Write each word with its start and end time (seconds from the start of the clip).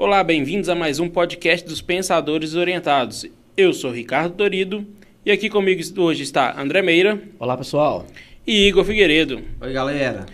Olá, 0.00 0.22
bem-vindos 0.22 0.68
a 0.68 0.76
mais 0.76 1.00
um 1.00 1.08
podcast 1.08 1.66
dos 1.66 1.82
Pensadores 1.82 2.54
Orientados. 2.54 3.26
Eu 3.56 3.74
sou 3.74 3.90
Ricardo 3.90 4.32
Dorido 4.32 4.86
e 5.26 5.30
aqui 5.32 5.50
comigo 5.50 5.82
hoje 6.00 6.22
está 6.22 6.56
André 6.56 6.82
Meira. 6.82 7.20
Olá, 7.36 7.56
pessoal. 7.56 8.06
E 8.46 8.68
Igor 8.68 8.84
Figueiredo. 8.84 9.42
Oi, 9.60 9.72
galera. 9.72 10.26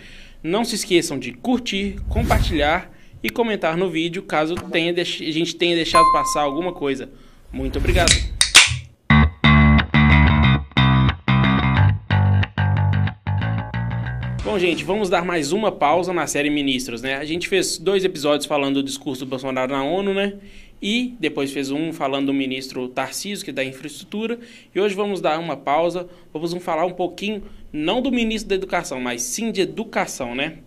Não 0.43 0.67
se 0.67 0.75
esqueçam 0.75 1.19
de 1.19 1.33
curtir, 1.33 1.97
compartilhar 2.11 2.93
e 3.23 3.31
comentar 3.31 3.75
no 3.75 3.89
vídeo 3.89 4.23
caso 4.25 4.55
tenha 4.55 4.93
a 4.93 5.03
gente 5.03 5.57
tenha 5.57 5.75
deixado 5.75 6.12
passar 6.12 6.43
alguma 6.43 6.75
coisa. 6.75 7.09
Muito 7.51 7.79
obrigado. 7.79 8.12
Bom, 14.55 14.59
gente, 14.61 14.84
vamos 14.84 15.11
dar 15.11 15.25
mais 15.25 15.50
uma 15.50 15.73
pausa 15.73 16.12
na 16.12 16.29
série 16.29 16.48
Ministros, 16.48 17.02
né? 17.02 17.16
A 17.16 17.25
gente 17.25 17.48
fez 17.48 17.77
dois 17.77 18.05
episódios 18.05 18.46
falando 18.46 18.77
do 18.77 18.84
discurso 18.84 19.25
do 19.25 19.29
Bolsonaro 19.29 19.73
na 19.73 19.82
ONU, 19.82 20.14
né? 20.14 20.34
E 20.80 21.16
depois 21.19 21.51
fez 21.51 21.73
um 21.73 21.92
falando 21.92 22.27
do 22.27 22.33
ministro 22.33 22.87
Tarcísio, 22.87 23.45
que 23.45 23.51
é 23.51 23.52
da 23.52 23.65
infraestrutura. 23.65 24.38
E 24.73 24.79
hoje 24.79 24.95
vamos 24.95 25.20
dar 25.20 25.41
uma 25.41 25.56
pausa, 25.56 26.09
vamos 26.32 26.55
falar 26.62 26.87
um 26.87 26.93
pouquinho, 26.93 27.43
não 27.73 28.01
do 28.01 28.12
ministro 28.12 28.48
da 28.48 28.55
Educação, 28.55 29.01
mas 29.01 29.23
sim 29.23 29.51
de 29.51 29.60
educação, 29.60 30.37
né? 30.37 30.59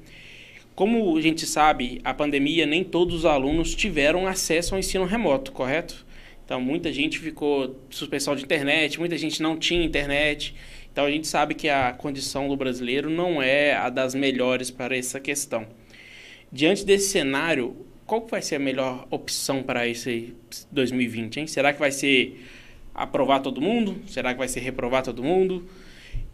Como 0.76 1.16
a 1.16 1.22
gente 1.22 1.46
sabe, 1.46 2.02
a 2.04 2.14
pandemia, 2.14 2.66
nem 2.66 2.84
todos 2.84 3.16
os 3.16 3.26
alunos 3.26 3.74
tiveram 3.74 4.28
acesso 4.28 4.76
ao 4.76 4.80
ensino 4.80 5.06
remoto, 5.06 5.54
correto? 5.54 6.06
Então, 6.44 6.60
muita 6.60 6.92
gente 6.92 7.20
ficou 7.20 7.80
suspensão 7.90 8.36
de 8.36 8.44
internet, 8.44 9.00
muita 9.00 9.18
gente 9.18 9.42
não 9.42 9.58
tinha 9.58 9.82
internet. 9.82 10.54
Então 10.98 11.06
a 11.06 11.12
gente 11.12 11.28
sabe 11.28 11.54
que 11.54 11.70
a 11.70 11.94
condição 11.94 12.48
do 12.48 12.58
brasileiro 12.58 13.08
não 13.08 13.40
é 13.40 13.76
a 13.76 13.88
das 13.88 14.16
melhores 14.16 14.72
para 14.72 14.98
essa 14.98 15.20
questão. 15.20 15.68
Diante 16.52 16.84
desse 16.84 17.10
cenário, 17.10 17.86
qual 18.04 18.26
vai 18.26 18.42
ser 18.42 18.56
a 18.56 18.60
melhor 18.60 19.06
opção 19.12 19.62
para 19.62 19.88
esse 19.88 20.34
2020? 20.72 21.42
Hein? 21.42 21.46
Será 21.46 21.72
que 21.72 21.80
vai 21.80 21.92
ser 21.92 22.44
aprovar 22.96 23.42
todo 23.42 23.62
mundo? 23.62 24.02
Será 24.08 24.34
que 24.34 24.40
vai 24.40 24.48
ser 24.48 24.62
reprovar 24.62 25.04
todo 25.04 25.22
mundo? 25.22 25.70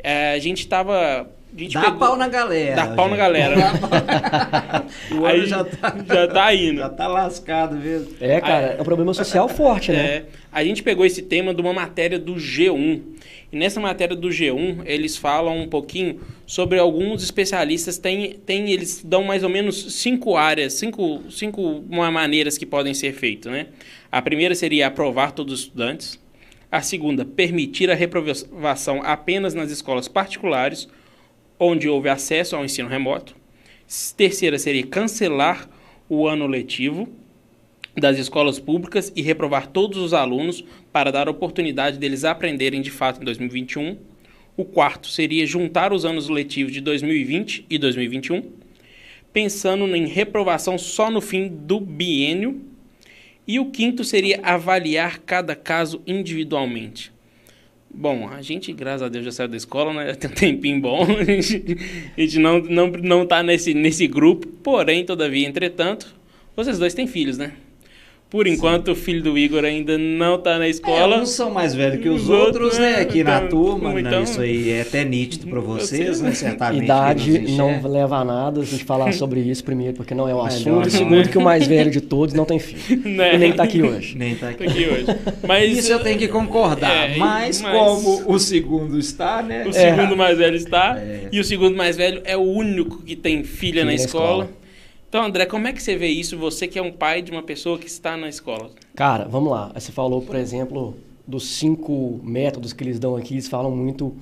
É, 0.02 0.31
a 0.31 0.39
gente 0.39 0.59
estava 0.59 1.30
Dá 1.72 1.81
pegou... 1.81 2.00
pau 2.00 2.16
na 2.16 2.27
galera. 2.30 2.75
Dá 2.75 2.88
pau 2.95 3.09
na 3.09 3.16
galera. 3.17 3.55
o 5.11 5.25
ano 5.25 5.45
já 5.45 5.64
tá, 5.64 5.95
já 6.08 6.27
tá 6.27 6.55
indo. 6.55 6.80
Já 6.80 6.89
tá 6.89 7.08
lascado 7.08 7.75
mesmo. 7.75 8.16
É, 8.20 8.39
cara, 8.39 8.75
é 8.77 8.81
um 8.81 8.83
problema 8.86 9.14
social 9.14 9.48
forte, 9.50 9.92
né? 9.92 10.05
É, 10.05 10.25
a 10.52 10.64
gente 10.64 10.81
pegou 10.81 11.05
esse 11.05 11.22
tema 11.22 11.53
de 11.53 11.61
uma 11.61 11.73
matéria 11.73 12.17
do 12.17 12.36
G1. 12.36 13.02
E 13.54 13.56
nessa 13.56 13.80
matéria 13.80 14.16
do 14.16 14.30
G1, 14.30 14.82
eles 14.84 15.16
falam 15.16 15.62
um 15.62 15.70
pouquinho 15.70 16.20
sobre 16.44 16.80
alguns 16.80 17.22
especialistas. 17.22 18.00
Tem, 18.00 18.34
tem, 18.44 18.72
eles 18.72 19.04
dão 19.04 19.23
mais 19.23 19.44
ou 19.44 19.50
menos 19.50 19.94
cinco 19.94 20.36
áreas, 20.36 20.73
cinco, 20.73 21.22
cinco 21.30 21.84
maneiras 21.88 22.58
que 22.58 22.66
podem 22.66 22.95
ser 22.95 23.14
feitas. 23.14 23.52
Né? 23.52 23.68
A 24.12 24.23
primeira 24.23 24.56
seria 24.56 24.88
aprovar 24.88 25.34
todos 25.34 25.54
os 25.54 25.60
estudantes. 25.66 26.20
A 26.72 26.82
segunda, 26.82 27.23
permitir 27.23 27.92
a 27.92 27.94
reprovação 27.94 29.04
apenas 29.04 29.54
nas 29.54 29.70
escolas 29.70 30.08
particulares 30.08 30.88
onde 31.60 31.88
houve 31.88 32.10
acesso 32.10 32.56
ao 32.56 32.66
ensino 32.66 32.90
remoto. 32.90 33.36
Terceira 34.17 34.58
seria 34.58 34.88
cancelar 34.88 35.70
o 36.10 36.28
ano 36.28 36.48
letivo 36.48 37.08
das 37.95 38.17
escolas 38.17 38.59
públicas 38.59 39.11
e 39.16 39.22
reprovar 39.22 39.67
todos 39.67 39.97
os 39.97 40.13
alunos 40.13 40.63
para 40.91 41.11
dar 41.11 41.30
oportunidade 41.30 41.97
deles 41.97 42.23
aprenderem 42.23 42.81
de 42.81 42.91
fato 42.91 43.22
em 43.22 43.25
2021. 43.25 43.97
O 44.55 44.66
quarto 44.66 45.08
seria 45.08 45.45
juntar 45.45 45.94
os 45.94 46.05
anos 46.05 46.30
letivos 46.30 46.71
de 46.71 46.81
2020 46.81 47.66
e 47.69 47.77
2021, 47.77 48.52
pensando 49.31 49.83
em 49.95 50.08
reprovação 50.08 50.77
só 50.77 51.09
no 51.09 51.21
fim 51.21 51.47
do 51.47 51.80
biênio. 51.80 52.61
E 53.45 53.59
o 53.59 53.71
quinto 53.71 54.03
seria 54.03 54.39
avaliar 54.41 55.19
cada 55.19 55.53
caso 55.55 56.02
individualmente. 56.08 57.11
Bom, 57.94 58.27
a 58.27 58.41
gente, 58.41 58.71
graças 58.73 59.03
a 59.03 59.09
Deus, 59.09 59.25
já 59.25 59.31
saiu 59.31 59.49
da 59.49 59.58
escola, 59.58 59.93
né? 59.93 60.14
Tem 60.15 60.30
um 60.30 60.33
tempinho 60.33 60.82
bom. 60.82 61.05
A 61.20 61.23
gente, 61.23 61.77
a 62.17 62.21
gente 62.21 62.39
não, 62.39 62.59
não, 62.59 62.87
não 62.87 63.27
tá 63.27 63.43
nesse, 63.43 63.73
nesse 63.73 64.08
grupo. 64.08 64.48
Porém, 64.48 65.05
todavia, 65.05 65.48
entretanto, 65.48 66.15
vocês 66.55 66.80
dois 66.80 66.93
têm 66.93 67.05
filhos, 67.05 67.37
né? 67.37 67.53
Por 68.33 68.48
enquanto, 68.48 68.88
Sim. 68.88 68.92
o 68.94 68.95
filho 68.95 69.21
do 69.21 69.38
Igor 69.38 69.64
ainda 69.64 69.95
não 69.95 70.38
está 70.38 70.58
na 70.58 70.67
escola. 70.67 71.17
É, 71.17 71.20
uns 71.20 71.30
são 71.30 71.52
mais 71.52 71.76
velhos 71.76 72.02
que 72.02 72.10
os, 72.10 72.23
os 72.23 72.30
outros, 72.32 72.80
né? 72.80 72.95
Aqui 72.95 73.20
então, 73.20 73.32
na 73.32 73.48
turma, 73.48 73.99
então, 73.99 74.11
né? 74.11 74.23
isso 74.23 74.42
aí 74.42 74.71
é 74.71 74.82
até 74.82 75.05
nítido 75.05 75.45
para 75.45 75.60
vocês, 75.60 76.20
né? 76.20 76.32
Certamente. 76.33 76.83
Idade 76.83 77.39
não 77.52 77.80
leva 77.88 78.17
a 78.17 78.26
nada 78.26 78.61
a 78.61 78.66
gente 78.66 78.83
falar 78.86 79.14
sobre 79.14 79.39
isso, 79.42 79.64
primeiro, 79.64 79.94
porque 79.94 80.16
não 80.16 80.27
é 80.27 80.33
o 80.33 80.42
assunto. 80.42 80.88
E 80.88 80.92
segundo, 80.92 81.30
que 81.30 81.38
o 81.38 81.44
mais 81.44 81.67
velho 81.67 81.92
de 81.92 82.02
todos 82.02 82.33
não 82.33 82.44
tem 82.44 82.58
filho. 82.58 83.04
Né? 83.14 83.36
E 83.36 83.38
nem 83.38 83.52
está 83.52 83.64
aqui 83.64 83.83
hoje. 83.83 84.17
Nem 84.17 84.33
está 84.33 84.50
aqui. 84.50 84.64
aqui. 84.64 84.86
hoje. 84.86 85.05
Mas, 85.48 85.77
isso 85.77 85.92
eu 85.92 86.00
tenho 86.00 86.17
que 86.17 86.27
concordar. 86.27 87.11
É, 87.11 87.17
mas, 87.17 87.61
mas, 87.61 87.71
como 87.71 88.33
o 88.33 88.39
segundo 88.39 88.98
está, 88.98 89.44
né? 89.44 89.65
O 89.67 89.73
segundo 89.73 90.14
é. 90.14 90.15
mais 90.15 90.38
velho 90.38 90.55
está. 90.55 90.98
É. 90.98 91.27
E 91.32 91.39
o 91.39 91.44
segundo 91.44 91.76
mais 91.76 91.95
velho 91.95 92.21
é 92.26 92.36
o 92.36 92.42
único 92.42 93.04
que 93.04 93.15
tem 93.15 93.44
filha, 93.44 93.82
filha 93.82 93.86
na, 93.86 93.94
escola. 93.94 94.45
escola. 94.45 94.63
Então, 95.14 95.24
André, 95.24 95.46
como 95.46 95.68
é 95.68 95.72
que 95.72 95.80
você 95.84 95.96
vê 95.96 96.08
isso? 96.08 96.36
Você 96.40 96.68
que 96.68 96.80
é 96.80 96.82
um 96.82 96.92
pai 96.92 97.22
de 97.22 97.32
uma 97.32 97.44
pessoa 97.44 97.78
que 97.78 97.86
está 97.86 98.18
na 98.18 98.28
escola. 98.28 98.72
Cara, 98.96 99.26
vamos 99.26 99.52
lá. 99.52 99.72
Você 99.76 99.92
falou, 99.92 100.24
por 100.24 100.36
exemplo, 100.36 100.98
dos 101.28 101.50
cinco 101.50 102.20
métodos 102.24 102.74
que 102.74 102.84
eles 102.84 102.98
dão 102.98 103.16
aqui. 103.16 103.36
Eles 103.36 103.48
falam 103.48 103.70
muito 103.70 104.16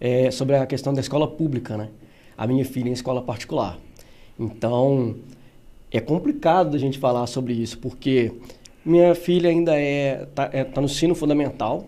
é, 0.00 0.30
sobre 0.30 0.56
a 0.56 0.64
questão 0.64 0.94
da 0.94 1.02
escola 1.02 1.28
pública, 1.28 1.76
né? 1.76 1.90
A 2.34 2.46
minha 2.46 2.64
filha 2.64 2.88
em 2.88 2.92
escola 2.92 3.20
particular. 3.20 3.78
Então, 4.40 5.16
é 5.90 6.00
complicado 6.00 6.74
a 6.74 6.78
gente 6.78 6.98
falar 6.98 7.26
sobre 7.26 7.52
isso, 7.52 7.76
porque 7.76 8.32
minha 8.82 9.14
filha 9.14 9.50
ainda 9.50 9.78
é 9.78 10.22
está 10.22 10.48
é, 10.50 10.64
tá 10.64 10.80
no 10.80 10.86
ensino 10.86 11.14
fundamental. 11.14 11.84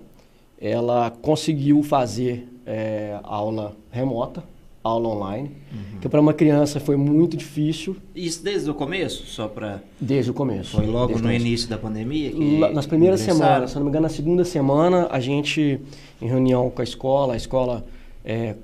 Ela 0.61 1.11
conseguiu 1.11 1.83
fazer 1.83 2.47
é, 2.67 3.19
aula 3.23 3.75
remota, 3.91 4.45
aula 4.83 5.09
online, 5.09 5.51
uhum. 5.73 6.01
que 6.01 6.09
para 6.09 6.21
uma 6.21 6.33
criança 6.33 6.81
foi 6.81 6.97
muito 6.97 7.37
difícil. 7.37 7.97
Isso 8.15 8.43
desde 8.43 8.71
o 8.71 8.75
começo, 8.75 9.27
só 9.27 9.47
para 9.47 9.83
Desde 10.01 10.31
o 10.31 10.35
começo. 10.35 10.77
Foi 10.77 10.87
logo 10.87 11.19
no 11.19 11.31
início 11.31 11.69
da 11.69 11.77
pandemia 11.77 12.33
nas 12.73 12.87
primeiras 12.87 13.21
semanas, 13.21 13.71
se 13.71 13.77
não 13.77 13.85
me 13.85 13.91
engano, 13.91 14.05
na 14.05 14.09
segunda 14.09 14.45
semana 14.45 15.07
a 15.11 15.21
gente 15.21 15.81
em 16.21 16.27
reunião 16.27 16.71
com 16.71 16.81
a 16.81 16.85
escola, 16.85 17.35
a 17.35 17.37
escola 17.37 17.85
é, 18.25 18.55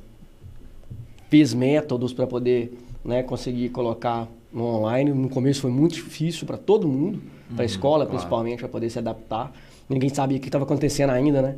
fez 1.28 1.52
métodos 1.52 2.12
para 2.12 2.26
poder, 2.26 2.72
né, 3.04 3.22
conseguir 3.22 3.68
colocar 3.68 4.26
no 4.52 4.64
online. 4.64 5.12
No 5.12 5.28
começo 5.28 5.60
foi 5.60 5.70
muito 5.70 5.96
difícil 5.96 6.46
para 6.46 6.56
todo 6.56 6.88
mundo, 6.88 7.20
para 7.48 7.56
a 7.56 7.58
uhum, 7.60 7.64
escola 7.66 7.96
claro. 8.04 8.10
principalmente, 8.10 8.58
para 8.60 8.68
poder 8.68 8.88
se 8.88 8.98
adaptar. 8.98 9.52
Ninguém 9.88 10.08
sabia 10.08 10.38
o 10.38 10.40
que 10.40 10.48
estava 10.48 10.64
acontecendo 10.64 11.10
ainda, 11.10 11.42
né? 11.42 11.56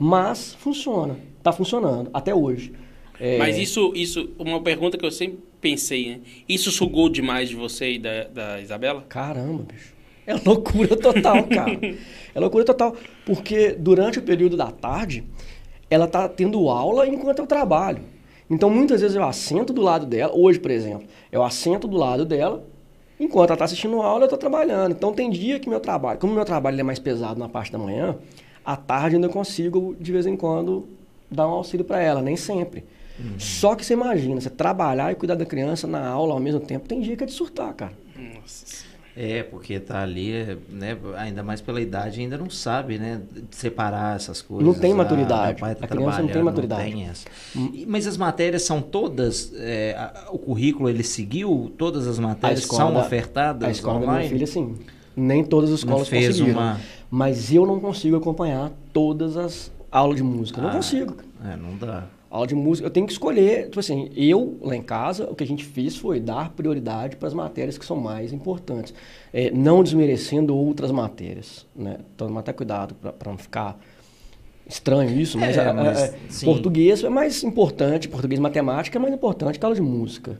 Mas 0.00 0.54
funciona, 0.54 1.16
está 1.38 1.52
funcionando 1.52 2.08
até 2.12 2.34
hoje. 2.34 2.72
É... 3.20 3.38
Mas 3.38 3.58
isso, 3.58 3.92
isso, 3.94 4.30
uma 4.38 4.60
pergunta 4.60 4.96
que 4.96 5.04
eu 5.04 5.10
sempre 5.10 5.38
pensei, 5.60 6.08
né? 6.08 6.20
Isso 6.48 6.70
sugou 6.70 7.08
demais 7.08 7.48
de 7.48 7.56
você 7.56 7.92
e 7.92 7.98
da, 7.98 8.24
da 8.24 8.60
Isabela? 8.60 9.04
Caramba, 9.08 9.64
bicho. 9.64 9.98
É 10.26 10.34
loucura 10.34 10.94
total, 10.94 11.44
cara. 11.44 11.80
é 12.34 12.38
loucura 12.40 12.64
total. 12.64 12.94
Porque 13.24 13.72
durante 13.72 14.18
o 14.18 14.22
período 14.22 14.56
da 14.56 14.70
tarde, 14.70 15.24
ela 15.88 16.06
tá 16.06 16.28
tendo 16.28 16.68
aula 16.68 17.08
enquanto 17.08 17.38
eu 17.38 17.46
trabalho. 17.46 18.02
Então, 18.50 18.68
muitas 18.68 19.00
vezes 19.00 19.16
eu 19.16 19.24
assento 19.24 19.72
do 19.72 19.80
lado 19.80 20.04
dela. 20.04 20.32
Hoje, 20.34 20.58
por 20.58 20.70
exemplo, 20.70 21.06
eu 21.32 21.42
assento 21.42 21.88
do 21.88 21.96
lado 21.96 22.26
dela. 22.26 22.62
Enquanto 23.18 23.48
ela 23.50 23.54
está 23.54 23.64
assistindo 23.64 24.00
aula, 24.00 24.22
eu 24.22 24.26
estou 24.26 24.38
trabalhando. 24.38 24.92
Então, 24.92 25.12
tem 25.12 25.28
dia 25.30 25.58
que 25.58 25.68
meu 25.68 25.80
trabalho... 25.80 26.18
Como 26.18 26.32
meu 26.32 26.44
trabalho 26.44 26.78
é 26.78 26.82
mais 26.82 26.98
pesado 26.98 27.40
na 27.40 27.48
parte 27.48 27.72
da 27.72 27.78
manhã, 27.78 28.16
à 28.64 28.76
tarde 28.76 29.16
ainda 29.16 29.28
consigo, 29.28 29.96
de 29.98 30.12
vez 30.12 30.26
em 30.26 30.36
quando, 30.36 30.88
dar 31.30 31.48
um 31.48 31.52
auxílio 31.52 31.84
para 31.84 32.00
ela. 32.00 32.22
Nem 32.22 32.36
sempre. 32.36 32.84
Uhum. 33.18 33.38
Só 33.38 33.74
que 33.74 33.84
você 33.84 33.94
imagina, 33.94 34.40
você 34.40 34.50
trabalhar 34.50 35.10
e 35.12 35.14
cuidar 35.14 35.34
da 35.34 35.44
criança 35.44 35.86
na 35.86 36.06
aula 36.06 36.34
ao 36.34 36.40
mesmo 36.40 36.60
tempo, 36.60 36.88
tem 36.88 37.00
dia 37.00 37.16
que 37.16 37.24
é 37.24 37.26
de 37.26 37.32
surtar, 37.32 37.74
cara. 37.74 37.92
Nossa 38.16 38.88
é, 39.20 39.42
porque 39.42 39.80
tá 39.80 40.00
ali, 40.00 40.56
né, 40.70 40.96
ainda 41.16 41.42
mais 41.42 41.60
pela 41.60 41.80
idade, 41.80 42.20
ainda 42.20 42.38
não 42.38 42.48
sabe, 42.48 43.00
né, 43.00 43.20
separar 43.50 44.14
essas 44.14 44.40
coisas. 44.40 44.64
Não 44.64 44.72
tem 44.72 44.92
ah, 44.92 44.94
maturidade. 44.94 45.58
Ah, 45.60 45.74
tá 45.74 45.86
a 45.86 45.88
criança 45.88 46.22
não 46.22 46.28
tem 46.28 46.40
maturidade. 46.40 46.84
Não 46.84 46.90
tem 46.92 47.08
essa. 47.08 47.26
Hum. 47.56 47.84
Mas 47.88 48.06
as 48.06 48.16
matérias 48.16 48.62
são 48.62 48.80
todas, 48.80 49.52
é, 49.56 50.12
o 50.30 50.38
currículo 50.38 50.88
ele 50.88 51.02
seguiu, 51.02 51.72
todas 51.76 52.06
as 52.06 52.16
matérias 52.20 52.62
são 52.62 52.94
da, 52.94 53.00
ofertadas 53.00 53.68
A 53.68 53.72
escola 53.72 53.96
online? 53.96 54.12
da 54.12 54.18
minha 54.18 54.28
filha, 54.28 54.46
sim. 54.46 54.76
Nem 55.16 55.42
todas 55.42 55.70
as 55.72 55.80
escolas 55.80 56.02
não 56.02 56.06
fez 56.06 56.28
conseguiram. 56.28 56.60
Uma... 56.60 56.80
Mas 57.10 57.52
eu 57.52 57.66
não 57.66 57.80
consigo 57.80 58.14
acompanhar 58.14 58.70
todas 58.92 59.36
as 59.36 59.68
aulas 59.90 60.16
de 60.16 60.22
música. 60.22 60.60
Não 60.60 60.70
ah, 60.70 60.72
consigo. 60.72 61.16
É, 61.44 61.56
não 61.56 61.76
dá 61.76 62.06
aula 62.30 62.46
de 62.46 62.54
música, 62.54 62.86
eu 62.86 62.90
tenho 62.90 63.06
que 63.06 63.12
escolher, 63.12 63.64
tipo 63.64 63.80
assim, 63.80 64.10
eu 64.14 64.58
lá 64.60 64.76
em 64.76 64.82
casa, 64.82 65.28
o 65.30 65.34
que 65.34 65.42
a 65.42 65.46
gente 65.46 65.64
fez 65.64 65.96
foi 65.96 66.20
dar 66.20 66.50
prioridade 66.50 67.16
para 67.16 67.26
as 67.26 67.34
matérias 67.34 67.78
que 67.78 67.84
são 67.84 67.96
mais 67.96 68.32
importantes, 68.32 68.92
é, 69.32 69.50
não 69.50 69.82
desmerecendo 69.82 70.54
outras 70.54 70.90
matérias, 70.90 71.66
né? 71.74 71.98
Então, 72.14 72.36
até 72.38 72.52
cuidado 72.52 72.94
para 72.94 73.30
não 73.30 73.38
ficar 73.38 73.78
estranho 74.68 75.18
isso, 75.18 75.38
mas, 75.38 75.56
é, 75.56 75.72
mas 75.72 75.98
é, 75.98 76.44
português 76.44 77.02
é 77.02 77.08
mais 77.08 77.42
importante, 77.42 78.08
português 78.08 78.38
matemática 78.38 78.98
é 78.98 79.00
mais 79.00 79.14
importante 79.14 79.58
que 79.58 79.64
a 79.64 79.68
aula 79.68 79.76
de 79.76 79.82
música. 79.82 80.38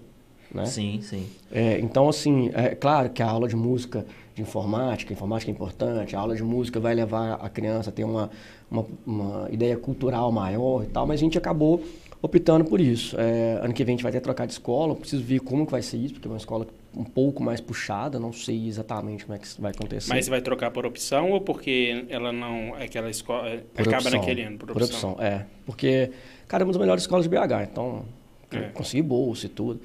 né? 0.52 0.66
Sim, 0.66 1.00
sim. 1.02 1.26
É, 1.50 1.78
então, 1.80 2.06
assim, 2.06 2.50
é 2.52 2.74
claro 2.74 3.08
que 3.08 3.22
a 3.22 3.26
aula 3.26 3.48
de 3.48 3.56
música, 3.56 4.04
de 4.38 4.42
informática, 4.42 5.12
informática 5.12 5.50
é 5.50 5.54
importante, 5.54 6.16
a 6.16 6.20
aula 6.20 6.34
de 6.34 6.42
música 6.42 6.80
vai 6.80 6.94
levar 6.94 7.34
a 7.34 7.48
criança 7.48 7.90
a 7.90 7.92
ter 7.92 8.04
uma, 8.04 8.30
uma, 8.70 8.86
uma 9.06 9.48
ideia 9.50 9.76
cultural 9.76 10.30
maior 10.32 10.82
e 10.82 10.86
tal, 10.86 11.06
mas 11.06 11.20
a 11.20 11.22
gente 11.22 11.36
acabou 11.36 11.82
optando 12.22 12.64
por 12.64 12.80
isso. 12.80 13.16
É, 13.18 13.58
ano 13.62 13.72
que 13.74 13.84
vem 13.84 13.94
a 13.94 13.96
gente 13.96 14.02
vai 14.02 14.10
ter 14.12 14.18
que 14.18 14.24
trocar 14.24 14.46
de 14.46 14.52
escola, 14.52 14.94
preciso 14.94 15.22
ver 15.22 15.40
como 15.40 15.64
que 15.66 15.70
vai 15.72 15.82
ser 15.82 15.96
isso, 15.98 16.14
porque 16.14 16.26
é 16.26 16.30
uma 16.30 16.36
escola 16.36 16.66
um 16.96 17.04
pouco 17.04 17.42
mais 17.42 17.60
puxada, 17.60 18.18
não 18.18 18.32
sei 18.32 18.66
exatamente 18.66 19.24
como 19.24 19.36
é 19.36 19.38
que 19.38 19.46
isso 19.46 19.60
vai 19.60 19.70
acontecer. 19.70 20.08
Mas 20.08 20.24
você 20.24 20.30
vai 20.30 20.40
trocar 20.40 20.70
por 20.70 20.84
opção 20.86 21.30
ou 21.32 21.40
porque 21.40 22.06
ela 22.08 22.32
não 22.32 22.76
é 22.76 22.84
aquela 22.84 23.10
escola 23.10 23.48
é, 23.48 23.58
Por 23.58 23.82
acaba 23.82 23.96
opção. 24.02 24.20
naquele 24.20 24.42
ano 24.42 24.58
por 24.58 24.68
Por 24.72 24.82
opção? 24.82 25.12
opção, 25.12 25.24
é. 25.24 25.44
Porque, 25.66 26.10
cara, 26.48 26.62
é 26.62 26.64
uma 26.64 26.72
das 26.72 26.80
melhores 26.80 27.02
escolas 27.04 27.24
de 27.24 27.28
BH, 27.30 27.68
então 27.70 28.04
É. 28.50 28.60
consegui 28.70 29.02
bolsa 29.02 29.46
e 29.46 29.48
tudo. 29.48 29.80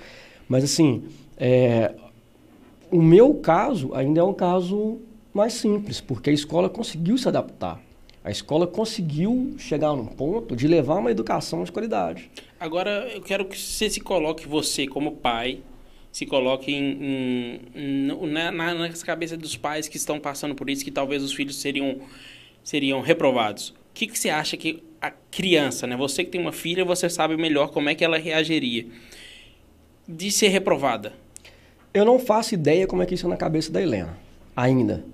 Mas 0.48 0.64
assim, 0.64 1.04
é, 1.38 1.94
o 2.94 3.02
meu 3.02 3.34
caso 3.36 3.94
ainda 3.96 4.22
é 4.22 4.24
um 4.24 4.34
caso 4.34 5.00
mais 5.34 5.54
simples, 5.54 6.00
porque 6.00 6.30
a 6.30 6.34
escola 6.34 6.70
conseguiu 6.70 7.18
se 7.18 7.28
adaptar. 7.28 7.82
A 8.24 8.30
escola 8.32 8.68
conseguiu 8.68 9.56
chegar 9.58 9.94
num 9.96 10.06
ponto 10.06 10.56
de 10.56 10.68
levar 10.68 10.96
uma 11.00 11.10
educação 11.12 11.64
de 11.64 11.72
qualidade. 11.72 12.30
Agora 12.60 13.10
eu 13.14 13.22
quero 13.22 13.46
que 13.46 13.58
você 13.58 13.90
se 13.90 14.00
coloque 14.00 14.48
você 14.48 14.88
como 14.88 15.14
pai 15.14 15.60
se 16.12 16.28
coloque 16.28 16.72
em, 16.72 17.60
em- 17.76 18.28
na, 18.32 18.52
na, 18.52 18.74
nas 18.76 19.02
cabeças 19.02 19.38
dos 19.40 19.58
pais 19.58 19.88
que 19.88 19.98
estão 19.98 20.20
passando 20.20 20.54
por 20.54 20.70
isso 20.70 20.86
que 20.86 20.92
talvez 20.92 21.24
os 21.24 21.34
filhos 21.34 21.56
seriam 21.60 21.98
seriam 22.64 23.02
reprovados. 23.02 23.70
O 23.70 23.74
que, 23.96 24.06
que 24.06 24.18
você 24.20 24.30
acha 24.30 24.56
que 24.56 24.84
a 25.02 25.10
criança, 25.10 25.88
né? 25.88 25.98
Você 25.98 26.24
que 26.24 26.30
tem 26.30 26.40
uma 26.40 26.52
filha, 26.52 26.86
você 26.86 27.10
sabe 27.10 27.36
melhor 27.36 27.72
como 27.72 27.90
é 27.90 27.96
que 27.96 28.06
ela 28.06 28.20
reagiria 28.20 28.86
de 30.08 30.30
ser 30.32 30.50
reprovada. 30.50 31.14
Eu 31.94 32.06
não 32.06 32.18
faço 32.18 32.54
ideia 32.54 32.88
como 32.88 33.04
é 33.04 33.06
que 33.06 33.14
isso 33.14 33.28
é 33.28 33.30
na 33.30 33.38
cabeça 33.38 33.72
da 33.72 33.82
Helena, 33.82 34.18
ainda. 34.56 35.06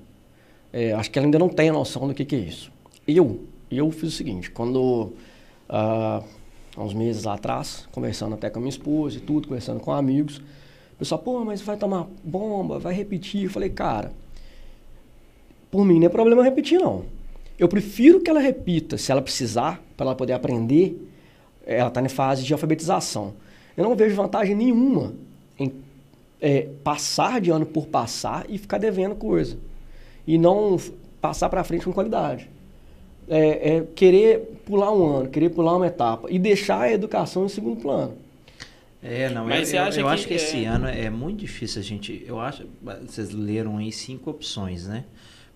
É, 0.71 0.93
acho 0.93 1.11
que 1.11 1.19
ela 1.19 1.27
ainda 1.27 1.37
não 1.37 1.49
tem 1.49 1.69
a 1.69 1.73
noção 1.73 2.07
do 2.07 2.13
que, 2.13 2.23
que 2.23 2.35
é 2.35 2.39
isso. 2.39 2.71
Eu, 3.07 3.43
eu 3.69 3.91
fiz 3.91 4.09
o 4.09 4.11
seguinte, 4.11 4.49
quando, 4.49 5.13
ah, 5.67 6.23
há 6.77 6.83
uns 6.83 6.93
meses 6.93 7.27
atrás, 7.27 7.87
conversando 7.91 8.35
até 8.35 8.49
com 8.49 8.59
a 8.59 8.61
minha 8.61 8.69
esposa 8.69 9.17
e 9.17 9.19
tudo, 9.19 9.47
conversando 9.47 9.79
com 9.79 9.91
amigos, 9.91 10.37
o 10.37 10.97
pessoal, 10.99 11.19
pô, 11.19 11.43
mas 11.43 11.61
vai 11.61 11.75
tomar 11.75 12.07
bomba, 12.23 12.79
vai 12.79 12.93
repetir. 12.93 13.43
Eu 13.43 13.49
falei, 13.49 13.69
cara, 13.69 14.11
por 15.71 15.83
mim 15.85 15.99
não 15.99 16.05
é 16.05 16.09
problema 16.09 16.43
repetir, 16.43 16.79
não. 16.79 17.05
Eu 17.57 17.67
prefiro 17.67 18.21
que 18.21 18.29
ela 18.29 18.39
repita, 18.39 18.97
se 18.97 19.11
ela 19.11 19.21
precisar, 19.21 19.83
para 19.97 20.07
ela 20.07 20.15
poder 20.15 20.33
aprender. 20.33 21.09
Ela 21.65 21.89
está 21.89 22.01
em 22.01 22.07
fase 22.07 22.43
de 22.43 22.53
alfabetização. 22.53 23.33
Eu 23.75 23.83
não 23.83 23.95
vejo 23.95 24.15
vantagem 24.15 24.55
nenhuma 24.55 25.13
em 25.57 25.71
é, 26.41 26.69
passar 26.83 27.41
de 27.41 27.49
ano 27.51 27.65
por 27.65 27.87
passar 27.87 28.45
e 28.49 28.57
ficar 28.57 28.77
devendo 28.77 29.15
coisa. 29.15 29.57
E 30.27 30.37
não 30.37 30.77
passar 31.21 31.49
para 31.49 31.63
frente 31.63 31.85
com 31.85 31.91
qualidade. 31.93 32.49
É, 33.27 33.75
é 33.77 33.83
querer 33.95 34.39
pular 34.65 34.91
um 34.91 35.05
ano, 35.05 35.29
querer 35.29 35.49
pular 35.49 35.75
uma 35.75 35.85
etapa 35.87 36.27
e 36.31 36.39
deixar 36.39 36.81
a 36.81 36.91
educação 36.91 37.45
em 37.45 37.49
segundo 37.49 37.79
plano. 37.81 38.13
É, 39.01 39.29
não, 39.29 39.45
Mas 39.45 39.59
eu, 39.59 39.65
você 39.65 39.77
eu- 39.77 39.81
acha 39.83 39.99
eu 40.01 40.05
que 40.07 40.11
acho 40.13 40.27
que 40.27 40.33
esse 40.33 40.63
é- 40.65 40.67
ano 40.67 40.87
é 40.87 41.09
muito 41.09 41.39
difícil 41.39 41.79
a 41.79 41.83
gente. 41.83 42.23
Eu 42.27 42.39
acho. 42.39 42.65
Vocês 43.05 43.31
leram 43.31 43.77
aí 43.77 43.91
cinco 43.91 44.29
opções, 44.29 44.87
né? 44.87 45.05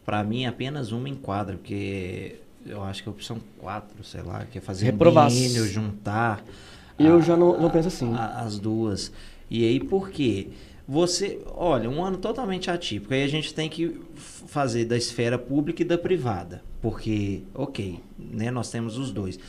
Para 0.05 0.23
mim, 0.23 0.45
apenas 0.45 0.91
uma 0.91 1.09
enquadra, 1.09 1.55
porque 1.57 2.35
eu 2.65 2.81
acho 2.83 3.03
que 3.03 3.09
a 3.09 3.11
opção 3.11 3.37
quatro, 3.59 4.01
sei 4.03 4.21
lá, 4.21 4.45
que 4.49 4.57
é 4.59 4.61
fazer 4.61 4.85
Reprovação. 4.85 5.37
um 5.37 5.41
biênio, 5.41 5.65
juntar. 5.65 6.43
Eu 6.97 7.17
a- 7.17 7.21
já 7.21 7.35
não, 7.35 7.59
não 7.59 7.69
penso 7.69 7.87
assim. 7.89 8.13
a- 8.13 8.39
as 8.41 8.59
duas. 8.59 9.11
E 9.49 9.65
aí, 9.65 9.79
por 9.79 10.09
quê? 10.09 10.47
Você, 10.87 11.39
olha, 11.55 11.89
um 11.89 12.03
ano 12.03 12.17
totalmente 12.17 12.69
atípico. 12.69 13.13
Aí 13.13 13.23
a 13.23 13.27
gente 13.27 13.53
tem 13.53 13.69
que 13.69 14.01
fazer 14.17 14.85
da 14.85 14.97
esfera 14.97 15.37
pública 15.37 15.81
e 15.81 15.85
da 15.85 15.97
privada. 15.97 16.61
Porque, 16.81 17.43
ok, 17.53 18.01
né, 18.19 18.51
nós 18.51 18.69
temos 18.69 18.97
os 18.97 19.09
dois. 19.09 19.39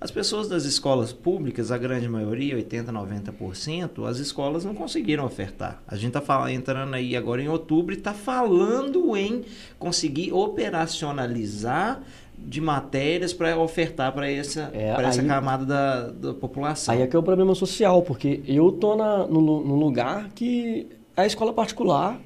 As 0.00 0.12
pessoas 0.12 0.48
das 0.48 0.64
escolas 0.64 1.12
públicas, 1.12 1.72
a 1.72 1.76
grande 1.76 2.08
maioria, 2.08 2.54
80, 2.54 2.92
90%, 2.92 4.06
as 4.06 4.18
escolas 4.18 4.64
não 4.64 4.76
conseguiram 4.76 5.24
ofertar. 5.24 5.82
A 5.88 5.96
gente 5.96 6.16
está 6.16 6.52
entrando 6.52 6.94
aí 6.94 7.16
agora 7.16 7.42
em 7.42 7.48
outubro 7.48 7.92
e 7.92 7.98
está 7.98 8.14
falando 8.14 9.16
em 9.16 9.44
conseguir 9.76 10.32
operacionalizar 10.32 12.00
de 12.38 12.60
matérias 12.60 13.32
para 13.32 13.56
ofertar 13.58 14.12
para 14.12 14.30
essa, 14.30 14.70
É, 14.72 14.94
pra 14.94 15.08
essa 15.08 15.20
aí- 15.20 15.26
camada 15.28 15.64
da, 15.64 16.10
da 16.10 16.34
população. 16.34 16.94
Aí 16.94 17.02
é 17.02 17.06
que 17.06 17.16
é 17.16 17.18
o 17.18 17.22
problema 17.22 17.54
social, 17.54 18.02
porque 18.02 18.42
eu 18.46 18.70
tô 18.72 18.96
na, 18.96 19.26
no, 19.26 19.40
no 19.40 19.74
lugar 19.76 20.28
que 20.34 20.86
a 21.16 21.24
escola 21.26 21.52
particular 21.52 22.20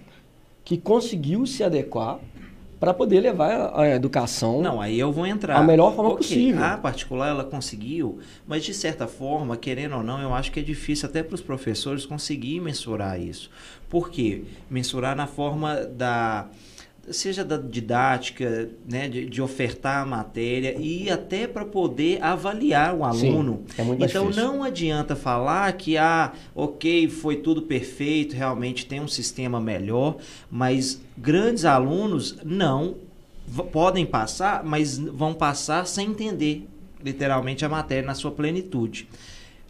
que 0.65 0.77
conseguiu 0.77 1.47
se 1.47 1.63
adequar 1.65 2.19
para 2.79 2.95
poder 2.95 3.21
levar 3.21 3.73
a, 3.75 3.89
educação. 3.89 4.61
Não, 4.63 4.81
aí 4.81 4.99
eu 5.01 5.11
vou 5.11 5.27
entrar. 5.27 5.57
A 5.57 5.63
melhor 5.65 5.95
forma 5.95 6.11
Ok, 6.11 6.19
possível. 6.19 6.63
A 6.63 6.77
particular 6.77 7.29
ela 7.31 7.45
conseguiu, 7.45 8.19
mas 8.47 8.65
de 8.65 8.73
certa 8.73 9.07
forma, 9.09 9.57
querendo 9.57 9.97
ou 9.97 10.03
não, 10.05 10.21
eu 10.23 10.33
acho 10.33 10.53
que 10.53 10.61
é 10.61 10.63
difícil 10.63 11.09
até 11.09 11.23
para 11.23 11.35
os 11.35 11.41
professores 11.41 12.07
conseguir 12.07 12.61
mensurar 12.61 13.21
isso. 13.21 13.51
Por 13.89 14.11
quê? 14.11 14.45
Mensurar 14.71 15.17
na 15.17 15.27
forma 15.27 15.75
da 15.77 16.47
seja 17.13 17.45
da 17.45 17.57
didática, 17.57 18.71
né, 18.89 19.09
de, 19.09 19.27
de 19.27 19.43
ofertar 19.43 20.03
a 20.03 20.07
matéria 20.07 20.77
e 20.79 21.11
até 21.11 21.47
para 21.47 21.65
poder 21.65 22.23
avaliar 22.23 22.95
o 22.95 23.13
Sim, 23.13 23.29
aluno. 23.31 23.65
é 23.77 23.83
muito 23.83 24.05
então 24.05 24.29
difícil. 24.29 24.43
não 24.53 24.63
adianta 24.63 25.17
falar 25.17 25.73
que 25.73 25.97
ah, 25.97 26.33
ok, 26.55 27.09
foi 27.09 27.37
tudo 27.37 27.63
perfeito, 27.63 28.35
realmente 28.35 28.87
tem 28.87 29.01
um 29.01 29.09
sistema 29.09 29.61
melhor, 29.61 30.17
mas 30.51 31.01
grandes 31.17 31.65
alunos 31.65 32.37
não 32.45 32.97
podem 33.73 34.05
passar, 34.05 34.63
mas 34.65 34.99
vão 34.99 35.33
passar 35.35 35.87
sem 35.87 36.09
entender 36.11 36.67
literalmente 37.03 37.65
a 37.65 37.69
matéria 37.69 38.07
na 38.07 38.15
sua 38.15 38.31
plenitude. 38.31 39.09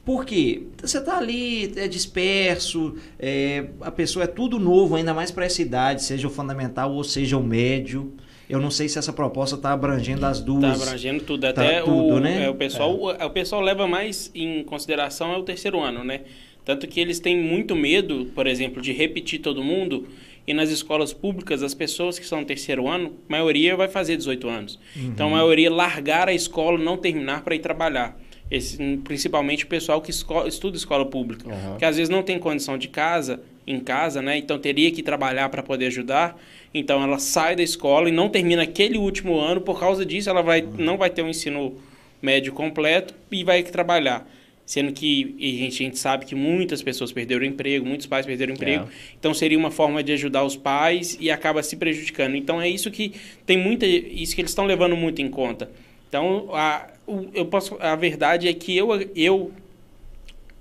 Por 0.08 0.24
quê? 0.24 0.62
Você 0.80 0.96
está 0.96 1.18
ali, 1.18 1.70
é 1.76 1.86
disperso, 1.86 2.96
é, 3.18 3.66
a 3.82 3.90
pessoa 3.90 4.24
é 4.24 4.26
tudo 4.26 4.58
novo, 4.58 4.96
ainda 4.96 5.12
mais 5.12 5.30
para 5.30 5.44
essa 5.44 5.60
idade, 5.60 6.02
seja 6.02 6.26
o 6.26 6.30
fundamental 6.30 6.94
ou 6.94 7.04
seja 7.04 7.36
o 7.36 7.42
médio. 7.44 8.14
Eu 8.48 8.58
não 8.58 8.70
sei 8.70 8.88
se 8.88 8.98
essa 8.98 9.12
proposta 9.12 9.56
está 9.56 9.70
abrangendo 9.70 10.24
as 10.24 10.38
Tá 10.38 10.46
duas. 10.46 10.82
abrangendo 10.82 11.22
tudo. 11.24 11.42
Tá 11.42 11.50
Até 11.50 11.82
tudo, 11.82 12.14
o, 12.14 12.20
né? 12.20 12.46
é, 12.46 12.48
o, 12.48 12.54
pessoal, 12.54 12.94
o, 12.94 13.10
o 13.10 13.30
pessoal 13.30 13.60
leva 13.60 13.86
mais 13.86 14.30
em 14.34 14.64
consideração 14.64 15.34
é 15.34 15.36
o 15.36 15.42
terceiro 15.42 15.78
ano, 15.78 16.02
né? 16.02 16.22
Tanto 16.64 16.88
que 16.88 16.98
eles 17.00 17.20
têm 17.20 17.36
muito 17.36 17.76
medo, 17.76 18.30
por 18.34 18.46
exemplo, 18.46 18.80
de 18.80 18.94
repetir 18.94 19.40
todo 19.40 19.62
mundo. 19.62 20.08
E 20.46 20.54
nas 20.54 20.70
escolas 20.70 21.12
públicas, 21.12 21.62
as 21.62 21.74
pessoas 21.74 22.18
que 22.18 22.24
são 22.26 22.42
terceiro 22.46 22.88
ano, 22.88 23.12
a 23.28 23.32
maioria 23.32 23.76
vai 23.76 23.88
fazer 23.88 24.16
18 24.16 24.48
anos. 24.48 24.80
Então, 24.96 25.28
a 25.28 25.32
maioria 25.32 25.70
largar 25.70 26.30
a 26.30 26.32
escola, 26.32 26.78
não 26.78 26.96
terminar 26.96 27.44
para 27.44 27.54
ir 27.54 27.58
trabalhar. 27.58 28.18
Esse, 28.50 28.98
principalmente 29.04 29.64
o 29.64 29.66
pessoal 29.66 30.00
que 30.00 30.10
estuda 30.10 30.76
escola 30.76 31.04
pública. 31.04 31.50
Aham. 31.50 31.76
Que 31.76 31.84
às 31.84 31.96
vezes 31.96 32.08
não 32.08 32.22
tem 32.22 32.38
condição 32.38 32.78
de 32.78 32.88
casa, 32.88 33.42
em 33.66 33.78
casa, 33.78 34.22
né? 34.22 34.38
Então 34.38 34.58
teria 34.58 34.90
que 34.90 35.02
trabalhar 35.02 35.48
para 35.50 35.62
poder 35.62 35.86
ajudar. 35.86 36.40
Então 36.72 37.02
ela 37.02 37.18
sai 37.18 37.54
da 37.54 37.62
escola 37.62 38.08
e 38.08 38.12
não 38.12 38.28
termina 38.28 38.62
aquele 38.62 38.96
último 38.96 39.38
ano. 39.38 39.60
Por 39.60 39.78
causa 39.78 40.04
disso, 40.04 40.30
ela 40.30 40.42
vai, 40.42 40.62
não 40.78 40.96
vai 40.96 41.10
ter 41.10 41.22
um 41.22 41.28
ensino 41.28 41.76
médio 42.22 42.52
completo 42.52 43.14
e 43.30 43.44
vai 43.44 43.62
trabalhar. 43.62 44.26
Sendo 44.64 44.92
que 44.92 45.34
a, 45.38 45.64
gente, 45.64 45.82
a 45.82 45.86
gente 45.86 45.98
sabe 45.98 46.26
que 46.26 46.34
muitas 46.34 46.82
pessoas 46.82 47.10
perderam 47.10 47.44
emprego, 47.44 47.86
muitos 47.86 48.06
pais 48.06 48.26
perderam 48.26 48.52
emprego. 48.52 48.86
Então 49.18 49.32
seria 49.32 49.58
uma 49.58 49.70
forma 49.70 50.02
de 50.02 50.12
ajudar 50.12 50.44
os 50.44 50.56
pais 50.56 51.16
e 51.20 51.30
acaba 51.30 51.62
se 51.62 51.76
prejudicando. 51.76 52.36
Então 52.36 52.60
é 52.60 52.68
isso 52.68 52.90
que 52.90 53.14
tem 53.46 53.56
muita. 53.56 53.86
Isso 53.86 54.34
que 54.34 54.40
eles 54.40 54.50
estão 54.50 54.66
levando 54.66 54.96
muito 54.96 55.22
em 55.22 55.28
conta. 55.28 55.70
Então, 56.08 56.48
a, 56.54 56.86
eu 57.34 57.46
posso, 57.46 57.76
a 57.80 57.96
verdade 57.96 58.48
é 58.48 58.52
que 58.52 58.76
eu, 58.76 58.88
eu, 59.14 59.52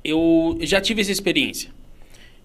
eu 0.04 0.58
já 0.62 0.80
tive 0.80 1.02
essa 1.02 1.12
experiência. 1.12 1.72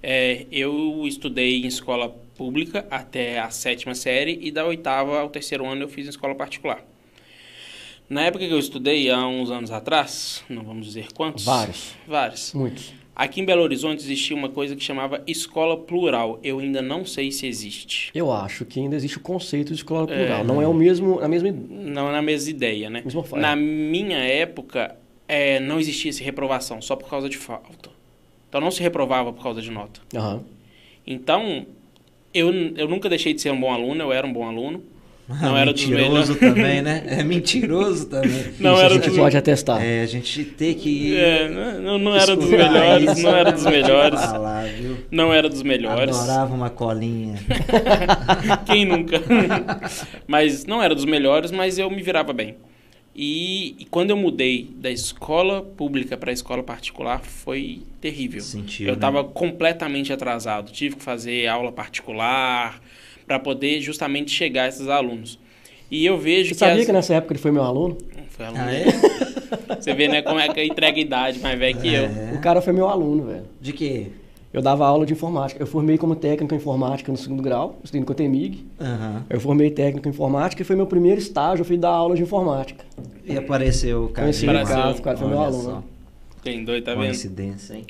É, 0.02 0.46
eu 0.50 1.02
estudei 1.06 1.62
em 1.62 1.66
escola 1.66 2.08
pública 2.36 2.86
até 2.90 3.38
a 3.38 3.50
sétima 3.50 3.94
série 3.94 4.38
e 4.42 4.50
da 4.50 4.66
oitava 4.66 5.20
ao 5.20 5.30
terceiro 5.30 5.64
ano 5.66 5.82
eu 5.82 5.88
fiz 5.88 6.06
em 6.06 6.10
escola 6.10 6.34
particular. 6.34 6.84
Na 8.08 8.22
época 8.22 8.46
que 8.46 8.52
eu 8.52 8.58
estudei, 8.58 9.08
há 9.08 9.26
uns 9.26 9.50
anos 9.50 9.70
atrás, 9.70 10.44
não 10.48 10.62
vamos 10.62 10.86
dizer 10.86 11.12
quantos. 11.14 11.44
Vários. 11.44 11.94
Vários. 12.06 12.52
Muitos. 12.52 12.92
Aqui 13.14 13.40
em 13.42 13.44
Belo 13.44 13.62
Horizonte 13.62 14.02
existia 14.02 14.34
uma 14.34 14.48
coisa 14.48 14.74
que 14.74 14.82
chamava 14.82 15.22
escola 15.26 15.76
plural. 15.76 16.40
Eu 16.42 16.58
ainda 16.60 16.80
não 16.80 17.04
sei 17.04 17.30
se 17.30 17.46
existe. 17.46 18.10
Eu 18.14 18.32
acho 18.32 18.64
que 18.64 18.80
ainda 18.80 18.96
existe 18.96 19.18
o 19.18 19.20
conceito 19.20 19.68
de 19.68 19.74
escola 19.74 20.10
É. 20.10 20.16
plural. 20.16 20.44
Não 20.44 20.62
é 20.62 20.66
o 20.66 20.72
mesmo, 20.72 21.20
a 21.20 21.28
mesma 21.28 21.50
Não 21.52 22.10
na 22.10 22.22
mesma 22.22 22.50
ideia, 22.50 22.88
né? 22.88 23.02
Mesma. 23.04 23.22
Na 23.36 23.54
minha 23.54 24.16
época, 24.18 24.96
é, 25.28 25.60
não 25.60 25.78
existia 25.78 26.10
essa 26.10 26.24
reprovação, 26.24 26.80
só 26.80 26.96
por 26.96 27.08
causa 27.10 27.28
de 27.28 27.36
falta. 27.36 27.90
Então 28.48 28.60
não 28.60 28.70
se 28.70 28.82
reprovava 28.82 29.30
por 29.32 29.42
causa 29.42 29.60
de 29.60 29.70
nota. 29.70 30.00
Aham. 30.14 30.42
Então, 31.06 31.66
eu, 32.32 32.50
eu 32.76 32.88
nunca 32.88 33.08
deixei 33.10 33.34
de 33.34 33.40
ser 33.42 33.50
um 33.50 33.60
bom 33.60 33.72
aluno, 33.72 34.02
eu 34.04 34.12
era 34.12 34.26
um 34.26 34.32
bom 34.32 34.48
aluno. 34.48 34.82
Não 35.28 35.56
era 35.56 35.72
dos 35.72 35.84
mentiroso 35.86 36.34
melhores. 36.34 36.38
também, 36.40 36.82
né? 36.82 37.04
É 37.06 37.22
mentiroso 37.22 38.06
também. 38.06 38.52
Não 38.58 38.74
Isso 38.74 38.82
era 38.82 38.86
a 38.94 38.96
gente 38.96 39.08
dos- 39.08 39.18
pode 39.18 39.36
atestar. 39.36 39.82
É, 39.82 40.02
a 40.02 40.06
gente 40.06 40.44
tem 40.44 40.74
que. 40.74 41.16
É, 41.16 41.48
não, 41.80 41.98
não 41.98 42.14
era 42.16 42.36
dos 42.36 42.48
melhores, 42.50 43.12
isso, 43.12 43.22
não 43.22 43.36
era 43.36 43.52
dos 43.52 43.64
melhores. 43.64 44.20
falar, 44.20 44.64
viu? 44.66 44.96
Não 45.10 45.32
era 45.32 45.48
dos 45.48 45.62
melhores. 45.62 46.16
Adorava 46.16 46.54
uma 46.54 46.70
colinha. 46.70 47.36
Quem 48.66 48.84
nunca? 48.84 49.20
mas 50.26 50.64
não 50.66 50.82
era 50.82 50.94
dos 50.94 51.04
melhores, 51.04 51.50
mas 51.50 51.78
eu 51.78 51.90
me 51.90 52.02
virava 52.02 52.32
bem. 52.32 52.56
E, 53.14 53.76
e 53.78 53.84
quando 53.90 54.10
eu 54.10 54.16
mudei 54.16 54.70
da 54.76 54.90
escola 54.90 55.62
pública 55.62 56.16
para 56.16 56.30
a 56.30 56.32
escola 56.32 56.62
particular, 56.62 57.20
foi 57.20 57.82
terrível. 58.00 58.40
Sentiu, 58.40 58.86
eu 58.86 58.92
né? 58.92 58.96
estava 58.96 59.22
completamente 59.22 60.12
atrasado. 60.12 60.72
Tive 60.72 60.96
que 60.96 61.02
fazer 61.02 61.46
aula 61.46 61.70
particular 61.70 62.80
para 63.26 63.38
poder 63.38 63.80
justamente 63.80 64.30
chegar 64.30 64.64
a 64.64 64.68
esses 64.68 64.88
alunos. 64.88 65.38
E 65.90 66.04
eu 66.06 66.18
vejo 66.18 66.48
Você 66.48 66.54
que. 66.54 66.58
sabia 66.60 66.80
as- 66.80 66.86
que 66.86 66.92
nessa 66.92 67.14
época 67.14 67.32
ele 67.34 67.40
foi 67.40 67.50
meu 67.52 67.62
aluno? 67.62 67.98
Foi 68.30 68.46
aluno 68.46 68.62
Ah, 68.62 68.72
é? 68.74 68.84
Você 69.78 69.92
vê, 69.94 70.08
né, 70.08 70.22
como 70.22 70.40
é 70.40 70.48
que 70.48 70.62
entrega 70.64 70.96
a 70.96 71.00
idade 71.00 71.38
mais 71.40 71.58
velho 71.58 71.78
que 71.78 71.88
eu. 71.92 72.04
É. 72.04 72.32
O 72.34 72.40
cara 72.40 72.62
foi 72.62 72.72
meu 72.72 72.88
aluno, 72.88 73.24
velho. 73.26 73.44
De 73.60 73.72
quê? 73.72 74.06
Eu 74.52 74.60
dava 74.62 74.86
aula 74.86 75.04
de 75.06 75.12
informática. 75.12 75.62
Eu 75.62 75.66
formei 75.66 75.96
como 75.98 76.14
técnico 76.14 76.54
em 76.54 76.58
informática 76.58 77.10
no 77.10 77.16
segundo 77.18 77.42
grau, 77.42 77.78
estudei 77.82 78.00
no 78.00 78.06
Cotemig. 78.06 78.66
Aham. 78.80 79.24
Eu 79.28 79.40
formei 79.40 79.70
técnico 79.70 80.06
em 80.08 80.10
informática 80.10 80.60
e 80.62 80.64
foi 80.64 80.76
meu 80.76 80.86
primeiro 80.86 81.18
estágio, 81.20 81.62
eu 81.62 81.64
fui 81.66 81.76
dar 81.78 81.90
aula 81.90 82.14
de 82.14 82.22
informática. 82.22 82.84
E 83.24 83.36
apareceu 83.36 84.04
o 84.04 84.08
cara. 84.08 84.26
Conheci 84.26 84.46
o. 84.46 84.50
Ricardo, 84.50 84.98
o 84.98 85.02
cara 85.02 85.16
foi 85.16 85.28
meu 85.28 85.40
aluno, 85.40 85.62
só. 85.62 85.76
né? 85.76 85.82
Tem 86.42 86.64
doido, 86.64 86.84
tá 86.84 86.92
vendo? 86.94 87.04
Coincidência, 87.04 87.74
hein? 87.74 87.86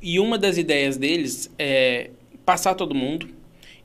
E 0.00 0.18
uma 0.20 0.38
das 0.38 0.56
ideias 0.58 0.96
deles 0.96 1.50
é 1.58 2.10
passar 2.44 2.74
todo 2.74 2.94
mundo 2.94 3.28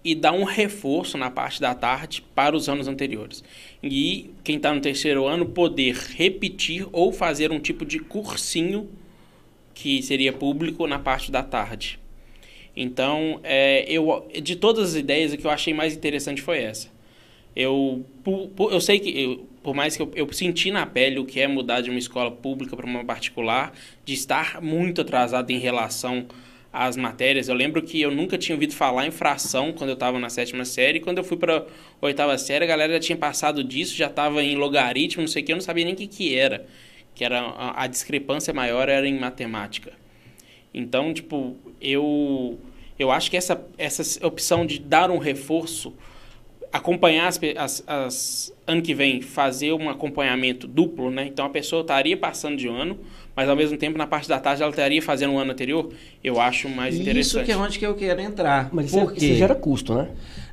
e 0.04 0.16
dar 0.16 0.32
um 0.32 0.44
reforço 0.44 1.18
na 1.18 1.30
parte 1.30 1.62
da 1.62 1.76
tarde 1.76 2.24
para 2.34 2.56
os 2.56 2.68
anos 2.68 2.88
anteriores. 2.88 3.44
E 3.84 4.32
quem 4.44 4.58
está 4.58 4.74
no 4.74 4.82
terceiro 4.82 5.26
ano 5.28 5.46
poder 5.46 5.96
repetir 5.96 6.88
ou 6.92 7.12
fazer 7.12 7.52
um 7.52 7.60
tipo 7.60 7.86
de 7.86 8.00
cursinho 8.00 8.90
que 9.74 10.02
seria 10.02 10.34
público 10.34 10.88
na 10.88 11.00
parte 11.00 11.32
da 11.32 11.44
tarde. 11.44 12.00
Então, 12.76 13.40
é, 13.44 13.86
eu, 13.88 14.28
de 14.42 14.56
todas 14.56 14.90
as 14.92 14.96
ideias, 14.96 15.34
a 15.34 15.38
que 15.38 15.46
eu 15.46 15.52
achei 15.52 15.74
mais 15.74 15.94
interessante 15.96 16.42
foi 16.42 16.60
essa. 16.60 16.90
Eu, 17.56 18.06
eu 18.72 18.80
sei 18.80 19.00
que, 19.00 19.10
eu- 19.22 19.46
por 19.62 19.76
mais 19.76 19.96
que 19.98 20.02
eu, 20.02 20.12
eu 20.16 20.32
senti 20.32 20.72
na 20.72 20.86
pele 20.86 21.20
o 21.20 21.26
que 21.26 21.40
é 21.40 21.48
mudar 21.48 21.82
de 21.82 21.90
uma 21.90 22.00
escola 22.00 22.32
pública 22.32 22.76
para 22.76 22.86
uma 22.86 23.04
particular, 23.04 23.74
de 24.06 24.14
estar 24.14 24.62
muito 24.62 25.02
atrasado 25.02 25.52
em 25.52 25.60
relação 25.60 26.26
às 26.72 26.96
matérias. 26.96 27.48
Eu 27.48 27.56
lembro 27.56 27.82
que 27.82 28.02
eu 28.02 28.12
nunca 28.12 28.38
tinha 28.38 28.56
ouvido 28.56 28.74
falar 28.74 29.06
em 29.06 29.12
fração 29.12 29.74
quando 29.74 29.90
eu 29.90 29.96
estava 29.96 30.20
na 30.20 30.30
sétima 30.30 30.66
série. 30.66 31.00
E 31.00 31.02
quando 31.02 31.18
eu 31.18 31.24
fui 31.24 31.38
para 31.38 31.66
oitava 32.00 32.38
série, 32.38 32.64
a 32.64 32.68
galera 32.68 32.94
já 32.94 33.00
tinha 33.00 33.18
passado 33.18 33.64
disso, 33.64 33.96
já 33.96 34.08
estava 34.08 34.44
em 34.44 34.56
logaritmo, 34.56 35.22
não 35.22 35.28
sei 35.28 35.42
o 35.42 35.46
que, 35.46 35.52
eu 35.52 35.58
não 35.58 35.62
sabia 35.62 35.86
nem 35.86 35.94
o 35.94 35.98
que, 35.98 36.08
que 36.08 36.36
era. 36.36 36.66
Que 37.14 37.26
era 37.26 37.42
a, 37.42 37.84
a 37.84 37.88
discrepância 37.88 38.54
maior 38.54 38.88
era 38.88 39.08
em 39.08 39.20
matemática. 39.20 39.94
Então, 40.74 41.14
tipo, 41.14 41.58
eu 41.82 42.58
eu 43.02 43.12
acho 43.12 43.32
que 43.32 43.38
essa, 43.38 43.66
essa 43.78 44.26
opção 44.26 44.66
de 44.66 44.80
dar 44.80 45.10
um 45.10 45.18
reforço, 45.18 45.94
acompanhar 46.72 47.28
as, 47.28 47.40
as, 47.58 47.84
as 47.88 48.54
ano 48.66 48.82
que 48.82 48.94
vem, 48.94 49.22
fazer 49.22 49.74
um 49.74 49.90
acompanhamento 49.90 50.68
duplo, 50.68 51.10
né? 51.10 51.26
Então 51.26 51.46
a 51.46 51.50
pessoa 51.50 51.82
estaria 51.82 52.16
passando 52.16 52.58
de 52.58 52.68
ano, 52.68 53.00
mas 53.36 53.48
ao 53.50 53.56
mesmo 53.56 53.78
tempo 53.78 53.98
na 53.98 54.06
parte 54.08 54.28
da 54.28 54.40
tarde 54.40 54.62
ela 54.62 54.70
estaria 54.72 55.02
fazendo 55.02 55.34
um 55.34 55.40
ano 55.40 55.52
anterior, 55.52 55.90
eu 56.24 56.40
acho 56.40 56.68
mais 56.70 56.94
Isso 56.96 57.02
interessante. 57.04 57.46
que 57.46 57.52
é 57.52 57.58
onde 57.58 57.80
que 57.80 57.86
eu 57.86 57.96
quero 57.96 58.20
entrar. 58.22 58.70
Mas 58.72 58.88
isso, 58.88 59.00
Por 59.00 59.14
é- 59.14 59.18
isso 59.18 59.36
gera 59.36 59.56
custo, 59.56 59.94
né? 59.94 60.10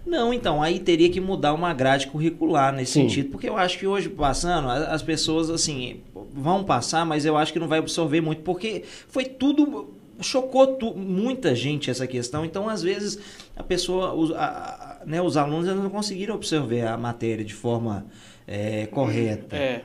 Não, 0.07 0.33
então, 0.33 0.63
aí 0.63 0.79
teria 0.79 1.11
que 1.11 1.21
mudar 1.21 1.53
uma 1.53 1.75
grade 1.75 2.07
curricular 2.07 2.73
nesse 2.73 2.93
Sim. 2.93 3.03
sentido, 3.09 3.31
porque 3.31 3.49
eu 3.49 3.57
acho 3.59 3.79
que 3.79 3.87
hoje 3.87 4.09
passando, 4.09 4.69
as 4.69 5.03
pessoas, 5.03 5.51
assim, 5.51 6.01
vão 6.33 6.65
passar, 6.65 7.05
mas 7.05 7.27
eu 7.27 7.37
acho 7.37 7.53
que 7.53 7.59
não 7.59 7.69
vai 7.69 7.79
absorver 7.79 8.21
muito, 8.23 8.41
porque 8.43 8.85
foi 9.09 9.27
tudo, 9.27 9.93
chocou 10.21 10.67
tu- 10.69 10.95
muita 10.97 11.55
gente 11.55 11.91
essa 11.91 12.07
questão, 12.07 12.43
então 12.45 12.69
às 12.71 12.83
vezes 12.83 13.19
a 13.55 13.63
pessoa, 13.63 14.15
os, 14.15 14.31
a- 14.33 14.99
a- 15.03 15.05
né, 15.07 15.21
os 15.21 15.37
alunos 15.37 15.67
não 15.67 15.91
conseguiram 15.91 16.37
absorver 16.37 16.87
a 16.87 16.97
matéria 16.97 17.45
de 17.45 17.55
forma 17.55 18.07
é, 18.47 18.87
correta. 18.87 19.55
É, 19.55 19.83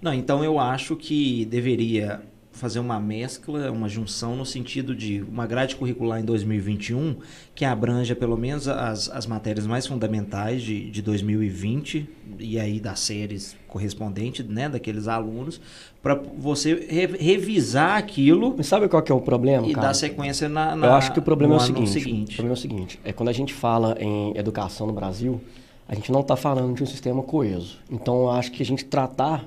Não, 0.00 0.12
então 0.12 0.42
eu 0.44 0.58
acho 0.58 0.94
que 0.96 1.44
deveria 1.46 2.20
fazer 2.52 2.78
uma 2.78 2.98
mescla, 2.98 3.70
uma 3.70 3.86
junção 3.86 4.34
no 4.34 4.46
sentido 4.46 4.94
de 4.94 5.22
uma 5.30 5.46
grade 5.46 5.76
curricular 5.76 6.18
em 6.18 6.24
2021 6.24 7.16
que 7.54 7.66
abranja 7.66 8.16
pelo 8.16 8.34
menos 8.34 8.66
as, 8.66 9.10
as 9.10 9.26
matérias 9.26 9.66
mais 9.66 9.86
fundamentais 9.86 10.62
de, 10.62 10.90
de 10.90 11.02
2020 11.02 12.08
e 12.38 12.58
aí 12.58 12.80
das 12.80 13.00
séries 13.00 13.54
correspondentes, 13.68 14.46
né, 14.46 14.70
daqueles 14.70 15.06
alunos, 15.06 15.60
para 16.02 16.14
você 16.14 16.86
re- 16.88 17.18
revisar 17.18 17.98
aquilo 17.98 18.54
Mas 18.56 18.66
sabe 18.68 18.88
qual 18.88 19.02
que 19.02 19.12
é 19.12 19.14
o 19.14 19.20
problema, 19.20 19.66
e 19.66 19.74
cara? 19.74 19.88
dar 19.88 19.94
sequência 19.94 20.48
na, 20.48 20.74
na 20.74 20.86
Eu 20.86 20.94
acho 20.94 21.12
que 21.12 21.18
o 21.18 21.22
problema 21.22 21.54
é 21.54 21.58
o 21.58 21.60
ano 21.60 21.86
seguinte, 21.86 22.32
O 22.32 22.36
problema 22.36 22.52
é 22.54 22.58
o 22.58 22.60
seguinte, 22.60 23.00
é 23.04 23.12
quando 23.12 23.28
a 23.28 23.32
gente 23.32 23.52
fala 23.52 23.96
em 24.00 24.32
educação 24.34 24.86
no 24.86 24.94
Brasil, 24.94 25.38
a 25.86 25.94
gente 25.94 26.10
não 26.10 26.20
está 26.20 26.36
falando 26.36 26.74
de 26.74 26.82
um 26.82 26.86
sistema 26.86 27.22
coeso. 27.22 27.78
Então, 27.90 28.22
eu 28.22 28.30
acho 28.30 28.50
que 28.50 28.62
a 28.62 28.66
gente 28.66 28.84
tratar 28.86 29.44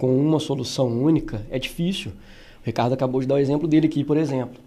com 0.00 0.16
uma 0.16 0.40
solução 0.40 0.88
única 0.88 1.46
é 1.50 1.58
difícil. 1.58 2.10
O 2.10 2.64
Ricardo 2.64 2.94
acabou 2.94 3.20
de 3.20 3.26
dar 3.26 3.34
o 3.34 3.38
exemplo 3.38 3.68
dele 3.68 3.86
aqui, 3.86 4.02
por 4.02 4.16
exemplo. 4.16 4.58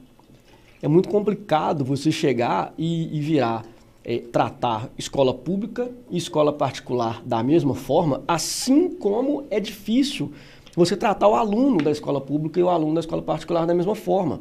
É 0.79 0.87
muito 0.87 1.09
complicado 1.09 1.83
você 1.83 2.11
chegar 2.11 2.71
e, 2.77 3.17
e 3.17 3.19
virar, 3.19 3.65
é, 4.05 4.19
tratar 4.19 4.91
escola 4.95 5.33
pública 5.33 5.89
e 6.11 6.17
escola 6.17 6.53
particular 6.53 7.19
da 7.25 7.41
mesma 7.41 7.73
forma, 7.73 8.21
assim 8.27 8.91
como 8.91 9.45
é 9.49 9.59
difícil 9.59 10.31
você 10.75 10.95
tratar 10.95 11.27
o 11.27 11.33
aluno 11.33 11.77
da 11.81 11.89
escola 11.89 12.21
pública 12.21 12.59
e 12.59 12.63
o 12.63 12.69
aluno 12.69 12.93
da 12.93 12.99
escola 12.99 13.23
particular 13.23 13.65
da 13.65 13.73
mesma 13.73 13.95
forma. 13.95 14.39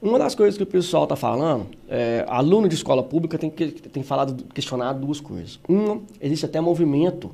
Uma 0.00 0.18
das 0.18 0.34
coisas 0.34 0.56
que 0.56 0.62
o 0.62 0.66
pessoal 0.66 1.02
está 1.02 1.16
falando, 1.16 1.66
é, 1.86 2.24
aluno 2.28 2.66
de 2.66 2.74
escola 2.74 3.02
pública 3.02 3.36
tem, 3.36 3.50
que, 3.50 3.72
tem 3.72 4.02
falado, 4.02 4.42
questionado 4.54 5.04
duas 5.04 5.20
coisas. 5.20 5.60
Uma, 5.68 6.00
existe 6.18 6.46
até 6.46 6.62
movimento 6.62 7.30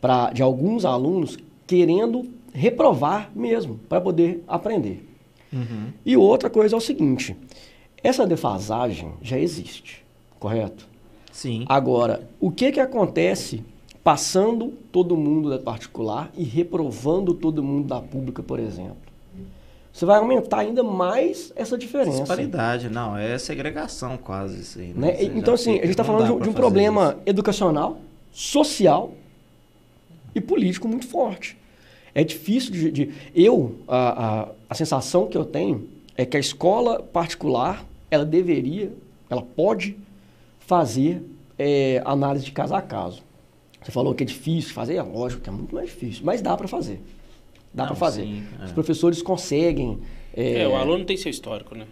pra, 0.00 0.30
de 0.30 0.40
alguns 0.40 0.84
alunos 0.84 1.36
querendo 1.68 2.26
reprovar 2.52 3.30
mesmo, 3.36 3.78
para 3.88 4.00
poder 4.00 4.42
aprender. 4.48 5.06
Uhum. 5.52 5.92
E 6.04 6.16
outra 6.16 6.50
coisa 6.50 6.74
é 6.74 6.78
o 6.78 6.80
seguinte: 6.80 7.36
essa 8.02 8.26
defasagem 8.26 9.12
já 9.22 9.38
existe, 9.38 10.04
correto? 10.40 10.88
Sim. 11.30 11.64
Agora, 11.68 12.28
o 12.40 12.50
que, 12.50 12.72
que 12.72 12.80
acontece 12.80 13.62
passando 14.02 14.72
todo 14.90 15.16
mundo 15.16 15.50
da 15.50 15.58
particular 15.58 16.32
e 16.36 16.42
reprovando 16.42 17.34
todo 17.34 17.62
mundo 17.62 17.86
da 17.86 18.00
pública, 18.00 18.42
por 18.42 18.58
exemplo? 18.58 19.08
Você 19.92 20.06
vai 20.06 20.18
aumentar 20.18 20.60
ainda 20.60 20.82
mais 20.82 21.52
essa 21.56 21.76
diferença. 21.76 22.20
Disparidade, 22.20 22.88
não, 22.88 23.16
é 23.16 23.36
segregação 23.36 24.16
quase 24.16 24.60
isso 24.60 24.78
aí. 24.78 24.92
né? 24.94 25.16
Já 25.16 25.22
Então, 25.24 25.54
assim, 25.54 25.72
a 25.72 25.80
gente 25.80 25.90
está 25.90 26.04
falando 26.04 26.26
de 26.26 26.32
um, 26.32 26.38
de 26.38 26.48
um 26.48 26.52
problema 26.52 27.16
isso. 27.16 27.22
educacional, 27.26 27.98
social 28.30 29.12
e 30.34 30.40
político 30.40 30.86
muito 30.88 31.06
forte. 31.06 31.56
É 32.14 32.24
difícil 32.24 32.72
de. 32.72 32.90
de- 32.90 33.10
eu, 33.34 33.76
a, 33.86 34.40
a, 34.42 34.48
a 34.70 34.74
sensação 34.74 35.26
que 35.26 35.36
eu 35.36 35.44
tenho 35.44 35.88
é 36.16 36.24
que 36.26 36.36
a 36.36 36.40
escola 36.40 37.00
particular, 37.00 37.84
ela 38.10 38.24
deveria, 38.24 38.92
ela 39.30 39.42
pode 39.42 39.96
fazer 40.58 41.22
é, 41.58 42.02
análise 42.04 42.44
de 42.44 42.52
caso 42.52 42.74
a 42.74 42.82
caso. 42.82 43.22
Você 43.82 43.92
falou 43.92 44.14
que 44.14 44.22
é 44.24 44.26
difícil 44.26 44.74
fazer, 44.74 44.96
é 44.96 45.02
lógico 45.02 45.42
que 45.42 45.48
é 45.48 45.52
muito 45.52 45.74
mais 45.74 45.88
difícil, 45.88 46.22
mas 46.24 46.42
dá 46.42 46.56
para 46.56 46.66
fazer. 46.66 47.00
Dá 47.72 47.86
para 47.86 47.94
fazer. 47.94 48.22
sim, 48.22 48.42
é. 48.60 48.64
Os 48.64 48.72
professores 48.72 49.22
conseguem. 49.22 49.98
é, 50.34 50.66
o 50.66 50.74
aluno 50.74 51.04
tem 51.04 51.16
seu 51.16 51.30
histórico, 51.30 51.74
né? 51.74 51.86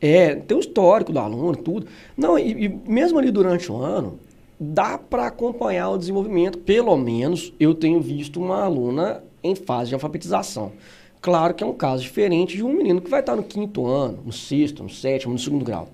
É, 0.00 0.34
tem 0.34 0.56
o 0.56 0.60
histórico 0.60 1.12
do 1.12 1.18
aluno, 1.18 1.56
tudo. 1.56 1.86
Não, 2.16 2.38
e, 2.38 2.64
e 2.66 2.68
mesmo 2.68 3.18
ali 3.18 3.30
durante 3.30 3.70
o 3.70 3.76
ano, 3.76 4.18
dá 4.62 4.96
para 4.96 5.26
acompanhar 5.26 5.90
o 5.90 5.98
desenvolvimento. 5.98 6.58
Pelo 6.58 6.96
menos 6.96 7.52
eu 7.58 7.74
tenho 7.74 8.00
visto 8.00 8.40
uma 8.40 8.62
aluna 8.62 9.24
em 9.42 9.54
fase 9.56 9.88
de 9.88 9.94
alfabetização. 9.94 10.72
Claro 11.20 11.54
que 11.54 11.64
é 11.64 11.66
um 11.66 11.72
caso 11.74 12.02
diferente 12.02 12.56
de 12.56 12.62
um 12.62 12.72
menino 12.72 13.00
que 13.00 13.10
vai 13.10 13.20
estar 13.20 13.34
no 13.36 13.42
quinto 13.42 13.86
ano, 13.86 14.20
no 14.24 14.32
sexto, 14.32 14.82
no 14.82 14.88
sétimo, 14.90 15.32
no 15.32 15.38
segundo 15.38 15.64
grau. 15.64 15.88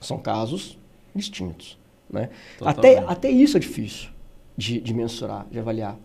São 0.00 0.18
casos 0.18 0.78
distintos. 1.14 1.76
Né? 2.08 2.30
Até, 2.70 2.98
até 3.12 3.30
isso 3.30 3.56
é 3.56 3.60
difícil 3.60 4.10
de, 4.56 4.80
de 4.80 4.94
mensurar, 4.94 5.46
de 5.50 5.58
avaliar. 5.58 5.96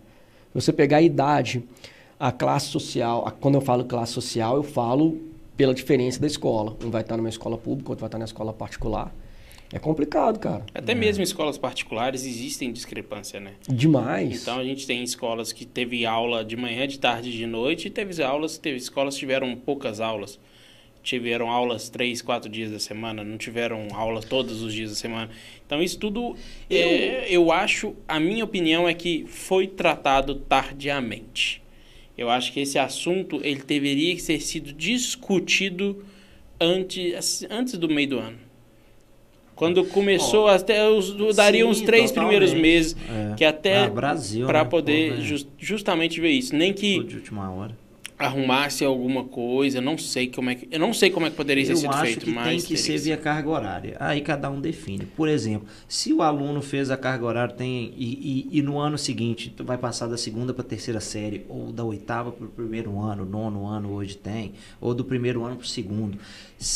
Você 0.52 0.72
pegar 0.72 0.96
a 0.98 1.02
idade, 1.02 1.62
a 2.18 2.32
classe 2.32 2.66
social, 2.66 3.24
a- 3.26 3.30
quando 3.30 3.54
eu 3.54 3.60
falo 3.60 3.84
classe 3.84 4.12
social, 4.12 4.56
eu 4.56 4.62
falo 4.64 5.18
pela 5.56 5.72
diferença 5.72 6.20
da 6.20 6.26
escola. 6.26 6.76
Um 6.84 6.90
vai 6.90 7.02
estar 7.02 7.16
numa 7.16 7.28
escola 7.28 7.56
pública, 7.56 7.90
outro 7.90 8.00
vai 8.00 8.08
estar 8.08 8.18
na 8.18 8.24
escola 8.24 8.52
particular. 8.52 9.14
É 9.72 9.78
complicado, 9.78 10.38
cara. 10.38 10.66
Até 10.74 10.94
mesmo 10.94 11.22
em 11.22 11.24
escolas 11.24 11.56
particulares 11.56 12.26
existem 12.26 12.70
discrepância, 12.70 13.40
né? 13.40 13.54
Demais. 13.66 14.42
Então 14.42 14.58
a 14.58 14.64
gente 14.64 14.86
tem 14.86 15.02
escolas 15.02 15.50
que 15.50 15.64
teve 15.64 16.04
aula 16.04 16.44
de 16.44 16.56
manhã, 16.56 16.86
de 16.86 16.98
tarde 16.98 17.30
e 17.30 17.32
de 17.32 17.46
noite, 17.46 17.88
e 17.88 17.90
teve 17.90 18.22
aulas, 18.22 18.58
teve 18.58 18.76
escolas 18.76 19.14
que 19.14 19.20
tiveram 19.20 19.56
poucas 19.56 19.98
aulas. 19.98 20.38
tiveram 21.02 21.50
aulas 21.50 21.88
três, 21.88 22.22
quatro 22.22 22.48
dias 22.48 22.70
da 22.70 22.78
semana, 22.78 23.24
não 23.24 23.36
tiveram 23.36 23.88
aula 23.92 24.20
todos 24.22 24.62
os 24.62 24.72
dias 24.72 24.90
da 24.90 24.96
semana. 24.96 25.30
Então 25.66 25.82
isso 25.82 25.98
tudo, 25.98 26.36
eu, 26.70 26.78
é, 26.78 27.26
eu 27.28 27.50
acho, 27.50 27.96
a 28.06 28.20
minha 28.20 28.44
opinião 28.44 28.88
é 28.88 28.94
que 28.94 29.24
foi 29.26 29.66
tratado 29.66 30.34
tardiamente. 30.34 31.62
Eu 32.16 32.30
acho 32.30 32.52
que 32.52 32.60
esse 32.60 32.78
assunto 32.78 33.40
ele 33.42 33.62
deveria 33.62 34.14
ter 34.16 34.40
sido 34.40 34.72
discutido 34.72 36.04
antes, 36.60 37.44
antes 37.50 37.76
do 37.78 37.88
meio 37.88 38.08
do 38.08 38.18
ano. 38.18 38.51
Quando 39.54 39.84
começou, 39.84 40.46
oh, 40.46 40.48
até 40.48 40.88
os, 40.88 41.36
daria 41.36 41.64
sim, 41.64 41.70
uns 41.70 41.80
três 41.80 42.10
totalmente. 42.10 42.38
primeiros 42.38 42.54
meses, 42.54 42.96
é. 43.08 43.34
que 43.34 43.44
até 43.44 43.84
ah, 43.84 43.88
Brasil, 43.88 44.46
para 44.46 44.64
né? 44.64 44.68
poder 44.68 45.20
just, 45.20 45.46
justamente 45.58 46.20
ver 46.20 46.30
isso, 46.30 46.54
nem 46.54 46.72
que 46.72 47.02
de 47.04 47.16
última 47.16 47.50
hora 47.50 47.81
arrumasse 48.26 48.84
alguma 48.84 49.24
coisa, 49.24 49.80
não 49.80 49.98
sei 49.98 50.28
como 50.28 50.50
é 50.50 50.54
que, 50.54 50.68
eu 50.70 50.78
não 50.78 50.92
sei 50.92 51.10
como 51.10 51.26
é 51.26 51.30
que 51.30 51.36
poderia 51.36 51.64
ser 51.64 51.76
sido 51.76 51.96
feito, 51.98 52.24
que 52.24 52.30
mas 52.30 52.48
tem 52.48 52.60
que 52.60 52.76
ser 52.76 52.98
via 52.98 53.16
carga 53.16 53.48
horária. 53.48 53.96
Aí 54.00 54.20
cada 54.20 54.50
um 54.50 54.60
define. 54.60 55.06
Por 55.06 55.28
exemplo, 55.28 55.68
se 55.88 56.12
o 56.12 56.22
aluno 56.22 56.62
fez 56.62 56.90
a 56.90 56.96
carga 56.96 57.24
horária 57.24 57.54
tem 57.54 57.92
e, 57.96 58.48
e, 58.52 58.58
e 58.58 58.62
no 58.62 58.78
ano 58.78 58.96
seguinte 58.98 59.54
vai 59.58 59.78
passar 59.78 60.06
da 60.06 60.16
segunda 60.16 60.52
para 60.52 60.62
a 60.62 60.68
terceira 60.68 61.00
série 61.00 61.44
ou 61.48 61.72
da 61.72 61.84
oitava 61.84 62.32
para 62.32 62.46
o 62.46 62.48
primeiro 62.48 62.98
ano, 63.00 63.24
nono 63.24 63.66
ano 63.66 63.92
hoje 63.92 64.16
tem, 64.16 64.52
ou 64.80 64.94
do 64.94 65.04
primeiro 65.04 65.44
ano 65.44 65.56
para 65.56 65.64
o 65.64 65.68
segundo, 65.68 66.18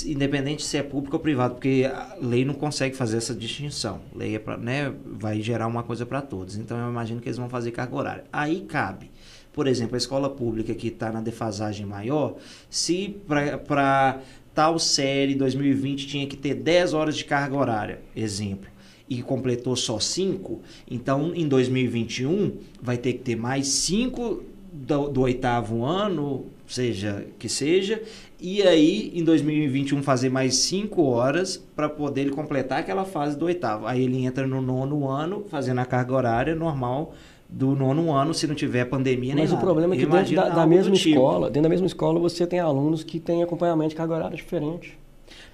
independente 0.07 0.65
se 0.65 0.77
é 0.77 0.83
público 0.83 1.17
ou 1.17 1.21
privado, 1.21 1.55
porque 1.55 1.89
a 1.93 2.17
lei 2.21 2.45
não 2.45 2.55
consegue 2.55 2.97
fazer 2.97 3.19
essa 3.19 3.35
distinção. 3.35 4.01
Lei 4.15 4.37
é 4.37 4.39
pra, 4.39 4.57
né, 4.57 4.93
vai 5.05 5.41
gerar 5.41 5.67
uma 5.67 5.83
coisa 5.83 6.05
para 6.05 6.21
todos. 6.21 6.57
Então 6.57 6.79
eu 6.79 6.91
imagino 6.91 7.21
que 7.21 7.29
eles 7.29 7.39
vão 7.39 7.49
fazer 7.49 7.71
carga 7.71 7.95
horária. 7.95 8.25
Aí 8.33 8.61
cabe 8.63 9.11
por 9.57 9.67
exemplo, 9.67 9.95
a 9.95 9.99
escola 9.99 10.29
pública 10.29 10.75
que 10.75 10.89
está 10.89 11.11
na 11.11 11.23
defasagem 11.23 11.87
maior, 11.87 12.37
se 12.69 13.17
para 13.27 14.21
tal 14.55 14.79
série 14.79 15.35
2020 15.35 16.07
tinha 16.07 16.27
que 16.27 16.37
ter 16.37 16.55
10 16.55 16.93
horas 16.93 17.17
de 17.17 17.25
carga 17.25 17.57
horária, 17.57 18.01
exemplo, 18.15 18.69
e 19.09 19.23
completou 19.23 19.75
só 19.75 19.99
5, 19.99 20.61
então 20.91 21.35
em 21.35 21.49
2021 21.49 22.59
vai 22.83 22.99
ter 22.99 23.15
que 23.15 23.21
ter 23.21 23.35
mais 23.35 23.67
5 23.69 24.45
do, 24.71 25.09
do, 25.09 25.23
oitavo 25.23 25.87
ano, 25.87 26.45
seja 26.67 27.27
que 27.39 27.49
seja, 27.49 28.03
e 28.39 28.63
aí 28.63 29.11
em 29.15 29.25
2021 29.25 30.03
fazer 30.03 30.29
mais 30.29 30.57
5 30.57 31.03
horas 31.03 31.57
para 31.57 31.89
poder 31.89 32.23
ele 32.23 32.31
completar 32.31 32.81
aquela 32.81 33.07
fase 33.07 33.39
do 33.39 33.47
oitavo. 33.47 33.87
Aí 33.87 34.05
ele 34.05 34.23
entra 34.27 34.47
no 34.47 34.61
nono 34.61 35.09
ano 35.09 35.47
fazendo 35.49 35.79
a 35.79 35.87
carga 35.87 36.13
horária 36.13 36.55
normal 36.55 37.15
do 37.49 37.77
nono 37.77 38.13
ano 38.13 38.35
se 38.35 38.47
não 38.47 38.55
tiver 38.55 38.85
pandemia 38.87 39.35
Mas 39.35 39.51
nem 39.51 39.59
o 39.59 39.61
problema 39.61 39.95
é 39.95 39.99
que 39.99 40.07
dentro 40.07 40.35
da, 40.35 40.49
da 40.49 40.67
mesma 40.67 40.95
escola, 40.95 41.47
tipo. 41.47 41.53
dentro 41.53 41.63
da 41.63 41.69
mesma 41.69 41.87
escola, 41.87 42.19
você 42.19 42.47
tem 42.47 42.59
alunos 42.59 43.05
que 43.05 43.21
têm 43.21 43.43
acompanhamento 43.43 43.91
de 43.91 43.97
carga 43.97 44.15
horária 44.15 44.37
diferente. 44.37 44.99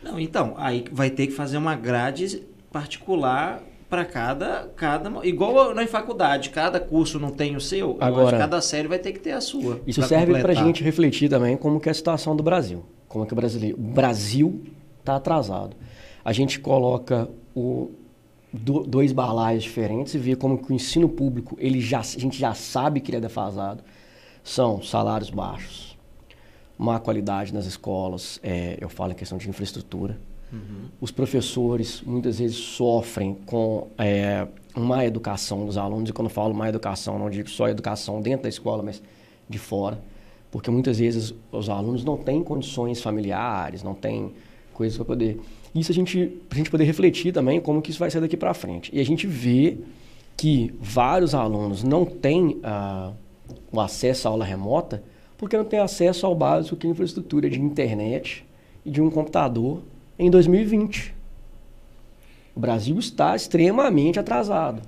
Não, 0.03 0.19
então, 0.19 0.55
aí 0.57 0.85
vai 0.91 1.11
ter 1.11 1.27
que 1.27 1.33
fazer 1.33 1.57
uma 1.57 1.75
grade 1.75 2.43
particular 2.71 3.63
para 3.89 4.07
cada, 4.07 4.71
cada. 4.75 5.11
Igual 5.27 5.75
na 5.75 5.87
faculdade, 5.87 6.49
cada 6.49 6.81
curso 6.81 7.19
não 7.19 7.31
tem 7.31 7.55
o 7.57 7.61
seu, 7.61 7.99
Agora, 8.01 8.39
cada 8.39 8.61
série 8.63 8.89
vai 8.89 8.99
ter 8.99 9.13
que 9.13 9.21
ter 9.21 9.33
a 9.33 9.41
sua. 9.41 9.81
Isso 9.87 10.03
serve 10.03 10.41
para 10.41 10.53
a 10.53 10.55
gente 10.55 10.83
refletir 10.83 11.29
também 11.29 11.57
como 11.59 11.79
que 11.79 11.91
é 11.91 11.93
a 11.93 11.95
situação 11.95 12.35
do 12.35 12.43
Brasil. 12.43 12.83
Como 13.07 13.25
é 13.25 13.27
que 13.27 13.35
o 13.35 13.37
brasileiro. 13.37 13.77
O 13.79 13.83
Brasil 13.83 14.63
está 14.99 15.17
atrasado. 15.17 15.77
A 16.25 16.33
gente 16.33 16.59
coloca 16.59 17.29
o, 17.55 17.91
do, 18.53 18.81
dois 18.85 19.13
balaios 19.13 19.63
diferentes 19.63 20.15
e 20.15 20.19
ver 20.19 20.37
como 20.37 20.59
que 20.59 20.71
o 20.71 20.75
ensino 20.75 21.09
público, 21.09 21.57
ele 21.59 21.81
já, 21.81 22.01
a 22.01 22.03
gente 22.03 22.39
já 22.39 22.53
sabe 22.55 23.01
que 23.01 23.11
ele 23.11 23.19
é 23.19 23.21
defasado. 23.21 23.83
São 24.45 24.83
salários 24.83 25.31
baixos, 25.31 25.97
má 26.77 26.99
qualidade 26.99 27.55
nas 27.55 27.65
escolas, 27.65 28.41
é, 28.43 28.77
eu 28.81 28.89
falo 28.89 29.13
em 29.13 29.15
questão 29.15 29.39
de 29.39 29.49
infraestrutura. 29.49 30.19
Uhum. 30.53 30.89
Os 31.01 31.11
professores 31.11 32.03
muitas 32.03 32.39
vezes 32.39 32.57
sofrem 32.57 33.35
com 33.47 33.89
é, 33.97 34.47
má 34.75 35.05
educação 35.05 35.65
dos 35.65 35.79
alunos, 35.79 36.11
e 36.11 36.13
quando 36.13 36.27
eu 36.27 36.35
falo 36.35 36.53
má 36.53 36.69
educação, 36.69 37.19
não 37.19 37.31
digo 37.31 37.49
só 37.49 37.69
educação 37.69 38.21
dentro 38.21 38.43
da 38.43 38.49
escola, 38.49 38.83
mas 38.83 39.03
de 39.49 39.59
fora. 39.59 39.99
Porque 40.51 40.71
muitas 40.71 40.99
vezes 40.99 41.33
os 41.51 41.71
alunos 41.71 42.05
não 42.05 42.19
têm 42.19 42.43
condições 42.43 43.01
familiares, 43.01 43.83
não 43.83 43.95
têm 43.95 44.35
coisas 44.75 44.99
para 44.99 45.07
poder 45.07 45.41
isso 45.75 45.91
a 45.91 45.95
gente, 45.95 46.39
a 46.51 46.55
gente 46.55 46.71
poder 46.71 46.85
refletir 46.85 47.33
também 47.33 47.61
como 47.61 47.81
que 47.81 47.91
isso 47.91 47.99
vai 47.99 48.11
ser 48.11 48.21
daqui 48.21 48.37
para 48.37 48.53
frente. 48.53 48.91
E 48.93 49.01
a 49.01 49.05
gente 49.05 49.27
vê 49.27 49.79
que 50.37 50.75
vários 50.81 51.35
alunos 51.35 51.83
não 51.83 52.05
têm 52.05 52.61
uh, 52.63 53.13
o 53.71 53.81
acesso 53.81 54.29
à 54.29 54.31
aula 54.31 54.45
remota 54.45 55.03
porque 55.39 55.57
não 55.57 55.65
têm 55.65 55.81
acesso 55.81 56.25
ao 56.25 56.35
básico 56.35 56.77
que 56.77 56.87
é 56.87 56.91
infraestrutura 56.91 57.51
de 57.51 57.61
internet 57.61 58.45
e 58.85 58.91
de 58.91 59.01
um 59.01 59.11
computador 59.11 59.83
em 60.19 60.31
2020. 60.31 61.15
O 62.55 62.61
Brasil 62.61 62.97
está 62.99 63.35
extremamente 63.35 64.21
atrasado. 64.21 64.83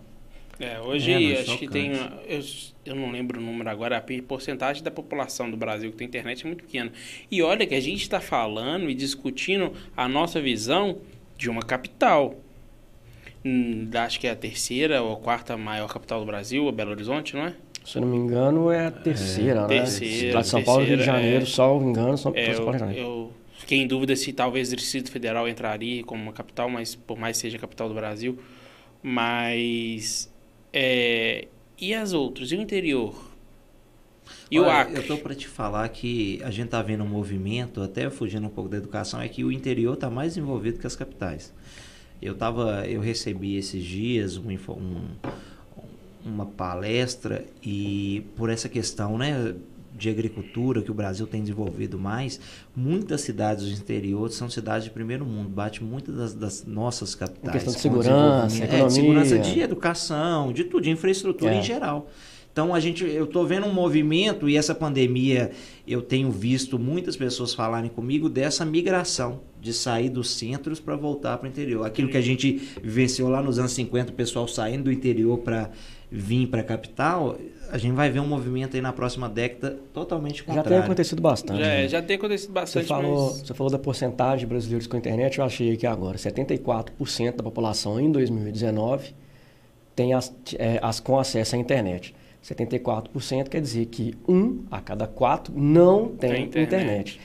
É, 0.59 0.81
hoje 0.81 1.35
é, 1.35 1.40
acho 1.40 1.59
que 1.59 1.69
tem. 1.69 1.93
Eu, 2.29 2.40
eu 2.87 2.95
não 2.95 3.11
lembro 3.11 3.40
o 3.40 3.43
número 3.43 3.69
agora, 3.69 3.97
a 3.97 4.23
porcentagem 4.23 4.83
da 4.83 4.90
população 4.90 5.51
do 5.51 5.57
Brasil 5.57 5.90
que 5.90 5.97
tem 5.97 6.07
internet 6.07 6.45
é 6.45 6.47
muito 6.47 6.64
pequena. 6.64 6.93
E 7.31 7.43
olha 7.43 7.67
que 7.67 7.75
a 7.75 7.81
gente 7.81 8.03
está 8.03 8.21
falando 8.21 8.88
e 8.88 8.95
discutindo 8.95 9.73
a 9.97 10.09
nossa 10.09 10.40
visão 10.40 10.99
de 11.37 11.51
uma 11.51 11.62
capital. 11.62 12.37
Hum, 13.45 13.90
acho 13.95 14.19
que 14.21 14.27
é 14.27 14.31
a 14.31 14.37
terceira 14.37 15.03
ou 15.03 15.14
a 15.14 15.17
quarta 15.17 15.57
maior 15.57 15.93
capital 15.93 16.21
do 16.21 16.27
Brasil, 16.27 16.69
a 16.69 16.73
Belo 16.73 16.93
Horizonte, 16.93 17.35
não 17.35 17.47
é? 17.47 17.55
Se 17.85 17.99
eu 17.99 18.03
não 18.03 18.09
me 18.09 18.17
engano, 18.17 18.71
é 18.71 18.87
a 18.87 18.90
terceira, 18.90 19.61
é, 19.61 19.62
né? 19.62 19.69
Terceira. 19.69 20.43
São 20.43 20.62
Paulo 20.62 20.83
e 20.83 20.87
Rio 20.87 20.97
de 20.97 21.05
Janeiro, 21.05 21.43
é, 21.43 21.47
só 21.47 21.79
me 21.79 21.90
engano, 21.90 22.17
são 22.17 22.33
é, 22.35 22.55
São 22.55 22.64
Paulo 22.64 22.71
Rio 22.71 22.73
de 22.73 22.79
Janeiro. 22.79 23.03
Eu 23.03 23.33
fiquei 23.59 23.79
em 23.79 23.87
dúvida 23.87 24.17
se 24.17 24.33
talvez 24.33 24.73
o 24.73 24.77
Distrito 24.77 25.11
Federal 25.11 25.47
entraria 25.47 26.03
como 26.03 26.23
uma 26.23 26.33
capital, 26.33 26.71
mas 26.71 26.95
por 26.95 27.19
mais 27.19 27.37
seja 27.37 27.59
a 27.59 27.61
capital 27.61 27.88
do 27.88 27.95
Brasil. 27.95 28.38
Mas 29.03 30.33
é, 30.77 31.47
e 31.81 31.95
as 31.95 32.13
outras? 32.13 32.51
E 32.51 32.57
o 32.57 32.61
interior? 32.61 33.15
E 34.51 34.59
Olha, 34.59 34.69
o 34.69 34.71
Acre? 34.71 34.97
Eu 34.97 35.03
estou 35.03 35.19
para 35.19 35.33
te 35.33 35.47
falar 35.47 35.89
que 35.89 36.41
a 36.43 36.51
gente 36.51 36.67
está 36.67 36.83
vendo 36.83 37.05
um 37.05 37.09
movimento, 37.09 37.81
até 37.81 38.11
fugindo 38.11 38.49
um 38.49 38.51
pouco 38.51 38.69
da 38.69 38.77
educação, 38.79 39.21
é 39.21 39.29
que 39.29 39.45
o 39.45 39.53
interior 39.53 39.95
está 39.95 40.11
mais 40.11 40.37
envolvido 40.37 40.81
que 40.81 40.87
as 40.87 40.97
capitais. 40.97 41.55
Eu 42.21 42.35
tava, 42.35 42.87
eu 42.89 43.01
recebi 43.01 43.57
esses 43.57 43.85
dias 43.85 44.37
um, 44.37 44.51
um, 44.51 45.05
uma 46.25 46.47
palestra 46.47 47.45
e 47.63 48.25
por 48.35 48.51
essa 48.51 48.69
questão, 48.69 49.17
né, 49.17 49.55
de 49.94 50.11
agricultura 50.11 50.83
que 50.83 50.90
o 50.90 50.94
Brasil 50.94 51.26
tem 51.26 51.40
desenvolvido 51.40 51.98
mais, 51.98 52.40
muitas 52.74 53.20
cidades 53.20 53.64
do 53.64 53.70
interior 53.70 54.30
são 54.30 54.50
cidades 54.50 54.85
de 54.85 54.90
primeiro 54.90 55.24
mundo, 55.24 55.48
bate 55.48 55.85
muitas 55.85 56.14
das, 56.14 56.35
das 56.35 56.64
nossas 56.66 57.14
capitais. 57.14 57.48
Em 57.48 57.52
questão 57.52 57.72
de 57.72 57.80
segurança, 57.80 58.62
é, 58.62 58.64
economia. 58.64 58.87
de 58.87 58.92
segurança 58.92 59.38
de 59.38 59.61
educação, 59.61 60.52
de 60.52 60.64
tudo, 60.64 60.83
de 60.83 60.90
infraestrutura 60.90 61.54
é. 61.54 61.59
em 61.61 61.62
geral. 61.62 62.11
Então 62.54 62.72
a 62.72 62.78
gente, 62.78 63.04
eu 63.04 63.24
estou 63.24 63.44
vendo 63.44 63.66
um 63.66 63.72
movimento 63.72 64.48
e 64.48 64.57
essa 64.57 64.72
pandemia 64.76 65.50
eu 65.88 66.00
tenho 66.00 66.30
visto 66.30 66.78
muitas 66.78 67.16
pessoas 67.16 67.52
falarem 67.52 67.90
comigo 67.90 68.28
dessa 68.28 68.64
migração 68.64 69.40
de 69.61 69.72
sair 69.72 70.09
dos 70.09 70.30
centros 70.30 70.78
para 70.78 70.94
voltar 70.94 71.37
para 71.38 71.46
o 71.46 71.48
interior. 71.48 71.85
Aquilo 71.85 72.09
que 72.09 72.16
a 72.16 72.20
gente 72.20 72.62
vivenciou 72.80 73.28
lá 73.28 73.42
nos 73.42 73.59
anos 73.59 73.72
50, 73.72 74.12
o 74.12 74.14
pessoal 74.14 74.46
saindo 74.46 74.85
do 74.85 74.92
interior 74.92 75.38
para 75.38 75.70
vir 76.16 76.46
para 76.46 76.61
a 76.61 76.64
capital, 76.64 77.37
a 77.70 77.77
gente 77.77 77.92
vai 77.92 78.09
ver 78.09 78.20
um 78.20 78.27
movimento 78.27 78.77
aí 78.77 78.81
na 78.81 78.92
próxima 78.92 79.29
década 79.29 79.77
totalmente 79.92 80.44
contrário. 80.44 80.70
Já 80.70 80.77
tem 80.77 80.85
acontecido 80.85 81.20
bastante. 81.20 81.59
Já, 81.59 81.66
né? 81.66 81.88
já 81.88 82.03
tem 82.03 82.16
acontecido 82.16 82.53
bastante. 82.53 82.85
Você 82.85 82.88
falou, 82.88 83.31
mas... 83.33 83.40
você 83.40 83.55
falou 83.55 83.72
da 83.72 83.79
porcentagem 83.79 84.38
de 84.38 84.46
brasileiros 84.46 84.87
com 84.87 84.96
internet, 84.96 85.38
eu 85.38 85.44
achei 85.44 85.72
aqui 85.72 85.87
agora, 85.87 86.16
74% 86.16 87.35
da 87.35 87.42
população 87.42 87.98
em 87.98 88.12
2019 88.12 89.12
tem 89.96 90.12
as, 90.12 90.33
é, 90.57 90.79
as 90.83 91.00
com 91.00 91.18
acesso 91.18 91.57
à 91.57 91.59
internet. 91.59 92.14
74% 92.44 93.48
quer 93.48 93.61
dizer 93.61 93.87
que 93.87 94.14
um 94.29 94.64
a 94.70 94.81
cada 94.81 95.07
quatro 95.07 95.53
não 95.57 96.09
tem, 96.09 96.31
tem 96.31 96.42
internet. 96.44 97.18
internet. 97.18 97.20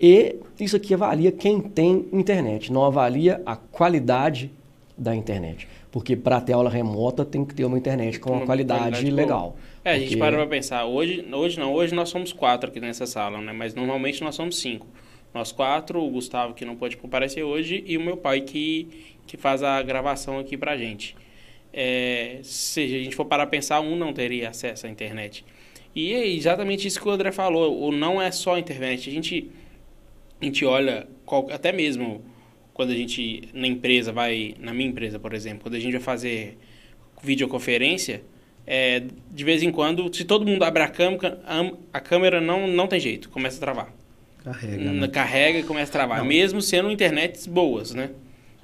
E 0.00 0.36
isso 0.58 0.74
aqui 0.74 0.94
avalia 0.94 1.30
quem 1.30 1.60
tem 1.60 2.08
internet, 2.12 2.72
não 2.72 2.84
avalia 2.84 3.40
a 3.46 3.54
qualidade 3.54 4.50
da 4.98 5.14
internet. 5.14 5.68
Porque 5.92 6.16
para 6.16 6.40
ter 6.40 6.54
aula 6.54 6.70
remota 6.70 7.22
tem 7.22 7.44
que 7.44 7.54
ter 7.54 7.66
uma 7.66 7.76
internet 7.76 8.18
com 8.18 8.30
uma, 8.30 8.38
uma 8.38 8.46
qualidade, 8.46 8.80
qualidade 8.80 9.10
legal. 9.10 9.56
É, 9.84 9.90
porque... 9.90 9.90
a 9.90 9.98
gente 9.98 10.16
para 10.16 10.36
para 10.38 10.46
pensar. 10.46 10.86
Hoje, 10.86 11.22
hoje 11.30 11.60
não, 11.60 11.70
hoje 11.74 11.94
nós 11.94 12.08
somos 12.08 12.32
quatro 12.32 12.70
aqui 12.70 12.80
nessa 12.80 13.06
sala, 13.06 13.42
né? 13.42 13.52
Mas 13.52 13.74
normalmente 13.74 14.24
nós 14.24 14.34
somos 14.34 14.58
cinco. 14.58 14.86
Nós 15.34 15.52
quatro, 15.52 16.02
o 16.02 16.08
Gustavo 16.08 16.54
que 16.54 16.64
não 16.64 16.76
pode 16.76 16.96
comparecer 16.96 17.44
hoje 17.44 17.84
e 17.86 17.98
o 17.98 18.00
meu 18.00 18.16
pai 18.16 18.40
que, 18.40 18.88
que 19.26 19.36
faz 19.36 19.62
a 19.62 19.82
gravação 19.82 20.38
aqui 20.38 20.56
pra 20.56 20.78
gente. 20.78 21.14
É, 21.70 22.38
se 22.42 22.80
a 22.80 22.88
gente 22.88 23.14
for 23.14 23.26
parar 23.26 23.42
a 23.42 23.46
pensar, 23.46 23.80
um 23.80 23.94
não 23.94 24.14
teria 24.14 24.48
acesso 24.48 24.86
à 24.86 24.90
internet. 24.90 25.44
E 25.94 26.14
é 26.14 26.26
exatamente 26.26 26.88
isso 26.88 26.98
que 26.98 27.06
o 27.06 27.10
André 27.10 27.32
falou. 27.32 27.82
O 27.82 27.92
não 27.92 28.20
é 28.20 28.30
só 28.30 28.54
a 28.54 28.58
internet. 28.58 29.10
A 29.10 29.12
gente, 29.12 29.50
a 30.40 30.44
gente 30.44 30.64
olha, 30.64 31.06
até 31.50 31.70
mesmo 31.70 32.22
quando 32.74 32.90
a 32.90 32.94
gente 32.94 33.48
na 33.52 33.66
empresa 33.66 34.12
vai, 34.12 34.54
na 34.58 34.72
minha 34.72 34.88
empresa, 34.88 35.18
por 35.18 35.34
exemplo, 35.34 35.62
quando 35.62 35.74
a 35.74 35.80
gente 35.80 35.92
vai 35.92 36.00
fazer 36.00 36.58
videoconferência, 37.22 38.22
é, 38.66 39.02
de 39.30 39.44
vez 39.44 39.62
em 39.62 39.70
quando, 39.70 40.14
se 40.14 40.24
todo 40.24 40.46
mundo 40.46 40.62
abre 40.62 40.82
a 40.82 40.88
câmera, 40.88 41.40
a 41.92 42.00
câmera 42.00 42.40
não, 42.40 42.66
não 42.66 42.86
tem 42.86 43.00
jeito, 43.00 43.28
começa 43.28 43.56
a 43.56 43.60
travar. 43.60 43.94
Carrega, 44.42 44.92
né? 44.92 45.08
carrega 45.08 45.58
e 45.60 45.62
começa 45.62 45.90
a 45.90 45.92
travar. 45.92 46.18
Não. 46.18 46.24
Mesmo 46.24 46.60
sendo 46.60 46.90
internets 46.90 47.46
boas, 47.46 47.94
né? 47.94 48.10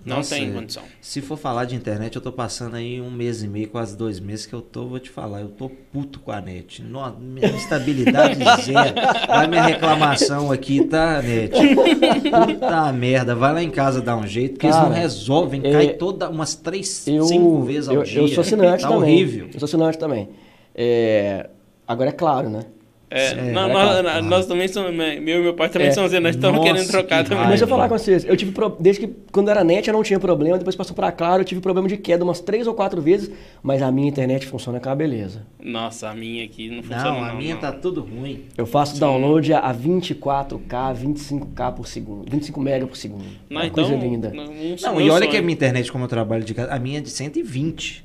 Não 0.07 0.19
Nossa, 0.19 0.37
tem 0.37 0.53
condição. 0.53 0.83
Se 1.01 1.21
for 1.21 1.37
falar 1.37 1.65
de 1.65 1.75
internet, 1.75 2.15
eu 2.17 2.23
tô 2.23 2.33
passando 2.33 2.77
aí 2.77 3.01
um 3.01 3.11
mês 3.11 3.43
e 3.43 3.49
meio, 3.49 3.69
quase 3.69 3.97
dois 3.97 4.19
meses, 4.21 4.47
que 4.47 4.55
eu 4.55 4.63
tô, 4.63 4.87
vou 4.87 4.99
te 4.99 5.11
falar, 5.11 5.41
eu 5.41 5.49
tô 5.49 5.69
puto 5.69 6.21
com 6.21 6.31
a 6.31 6.41
net. 6.41 6.83
No, 6.83 7.11
minha 7.19 7.49
estabilidade 7.51 8.39
zero. 8.65 8.95
Vai 9.27 9.47
minha 9.49 9.63
reclamação 9.65 10.51
aqui, 10.53 10.85
tá, 10.85 11.21
net? 11.21 11.53
Puta 11.53 12.93
merda, 12.93 13.35
vai 13.35 13.53
lá 13.53 13.63
em 13.63 13.71
casa 13.71 14.01
dar 14.01 14.17
um 14.17 14.27
jeito, 14.27 14.53
porque 14.55 14.67
eles 14.67 14.77
Cara, 14.77 14.89
não 14.89 14.95
resolvem, 14.97 15.61
é- 15.65 15.73
cai 15.73 15.89
toda 15.95 16.29
umas 16.31 16.55
três, 16.55 17.07
Eu, 17.07 17.25
cinco 17.25 17.63
vezes 17.63 17.89
ao 17.89 17.97
eu, 17.97 18.03
dia. 18.05 18.21
eu 18.21 18.29
sou 18.29 18.41
assinante 18.43 18.83
tá 18.83 18.89
também. 18.89 19.03
horrível. 19.15 19.49
Eu 19.53 19.59
sou 19.61 19.67
assinante 19.67 19.99
também. 19.99 20.29
É, 20.75 21.51
agora 21.87 22.11
é 22.11 22.13
claro, 22.13 22.49
né? 22.49 22.65
É, 23.11 23.29
É, 23.29 23.35
nó- 23.53 23.69
é 23.69 23.73
nós, 23.73 24.01
claro. 24.03 24.23
nós- 24.25 24.47
também 24.47 24.69
somos, 24.69 24.95
meu 24.95 25.09
e 25.41 25.43
meu 25.43 25.55
pai 25.55 25.69
também 25.71 25.89
É. 25.89 25.93
somos, 25.93 26.13
nós 26.13 26.35
estamos 26.35 26.59
Nossa, 26.61 26.73
querendo 26.73 26.89
trocar 26.91 27.25
que 27.25 27.31
também. 27.31 27.47
Mas 27.47 27.61
eu 27.61 27.67
vou 27.67 27.77
falar 27.79 27.89
com 27.89 27.97
vocês, 27.99 28.25
eu 28.25 28.37
tive 28.37 28.53
pro- 28.53 28.77
desde 28.79 29.07
que 29.07 29.15
quando 29.33 29.51
era 29.51 29.65
net 29.65 29.89
eu 29.89 29.95
não 29.95 30.03
tinha 30.03 30.21
problema, 30.21 30.59
depois 30.59 30.77
passou 30.77 30.95
pra 30.95 31.11
claro, 31.11 31.41
eu 31.41 31.45
tive 31.45 31.61
problema 31.61 31.89
de 31.89 31.97
queda 31.97 32.23
umas 32.23 32.41
três 32.41 32.67
ou 32.67 32.75
quatro 32.75 33.01
vezes, 33.01 33.31
mas 33.63 33.81
a 33.81 33.91
minha 33.91 34.09
internet 34.09 34.47
funciona 34.47 34.79
com 34.79 34.91
a 34.91 34.95
beleza. 34.95 35.47
Nossa, 35.63 36.11
a 36.11 36.15
minha 36.15 36.45
aqui 36.45 36.69
não 36.71 36.83
funciona. 36.83 37.05
Não, 37.05 37.25
a 37.25 37.35
minha 37.35 37.55
não. 37.55 37.61
tá 37.61 37.73
tudo 37.73 38.03
ruim. 38.03 38.43
Eu 38.57 38.67
faço 38.67 39.01
download 39.01 39.53
a 39.55 39.73
24K, 39.73 40.93
25K 40.93 41.73
por 41.73 41.87
segundo, 41.87 42.31
25 42.31 42.61
mega 42.61 42.87
por 42.87 42.97
segundo. 42.97 43.25
Não, 43.49 43.61
Uma 43.61 43.67
então, 43.67 43.85
coisa 43.85 43.97
linda. 43.99 44.31
Não, 44.35 44.45
Não, 44.47 45.01
e 45.01 45.09
olha 45.11 45.19
sonho. 45.21 45.31
que 45.31 45.37
a 45.37 45.41
minha 45.43 45.55
internet, 45.55 45.91
como 45.91 46.05
eu 46.05 46.09
trabalho 46.09 46.45
de 46.45 46.55
casa, 46.55 46.73
a 46.73 46.79
minha 46.79 46.99
é 46.99 47.01
de 47.01 47.11
120. 47.11 48.05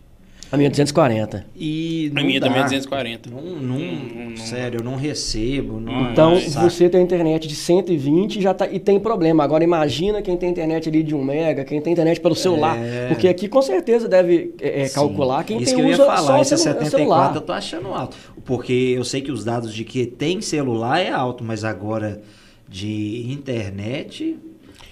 A 0.53 0.55
minha 0.57 0.67
é 0.67 0.69
240. 0.69 1.47
E 1.55 2.11
A 2.15 2.23
minha 2.23 2.39
dá. 2.39 2.45
também 2.45 2.61
é 2.61 2.65
240. 2.65 3.27
Não, 3.27 3.41
não, 3.41 3.79
Não, 3.79 4.29
não- 4.29 4.37
sério, 4.37 4.81
eu 4.81 4.83
não 4.83 4.95
recebo. 4.95 5.79
Não, 5.79 6.11
Então, 6.11 6.39
sabe? 6.39 6.69
você 6.71 6.87
tem 6.87 7.01
internet 7.01 7.47
de 7.47 7.55
120 7.55 8.39
já 8.39 8.53
tá, 8.53 8.67
e 8.71 8.79
tem 8.79 8.99
problema. 8.99 9.43
Agora, 9.43 9.63
imagina 9.63 10.21
quem 10.21 10.37
tem 10.37 10.51
internet 10.51 10.87
ali 10.87 11.01
de 11.01 11.15
1 11.15 11.23
mega, 11.23 11.65
quem 11.65 11.81
tem 11.81 11.91
internet 11.93 12.21
pelo 12.21 12.35
celular. 12.35 12.77
É. 12.77 13.07
Porque 13.07 13.27
aqui, 13.27 13.47
com 13.47 13.63
certeza, 13.63 14.07
deve 14.07 14.53
é, 14.61 14.83
é, 14.83 14.89
calcular 14.89 15.43
quem 15.43 15.57
Isso 15.57 15.73
tem 15.73 15.75
que 15.75 15.81
eu 15.81 15.87
ia 15.87 15.93
usa 15.95 16.05
falar, 16.05 16.17
só 16.21 16.37
o 16.37 16.41
esse 16.41 16.49
celu- 16.49 16.61
74 16.61 16.97
celular. 16.99 17.35
eu 17.35 17.41
tô 17.41 17.51
achando 17.51 17.87
alto. 17.87 18.15
Porque 18.45 18.93
eu 18.95 19.03
sei 19.03 19.21
que 19.21 19.31
os 19.31 19.43
dados 19.43 19.73
de 19.73 19.83
que 19.83 20.05
tem 20.05 20.39
celular 20.39 20.99
é 20.99 21.09
alto, 21.09 21.43
mas 21.43 21.63
agora 21.63 22.21
de 22.69 23.25
internet. 23.31 24.37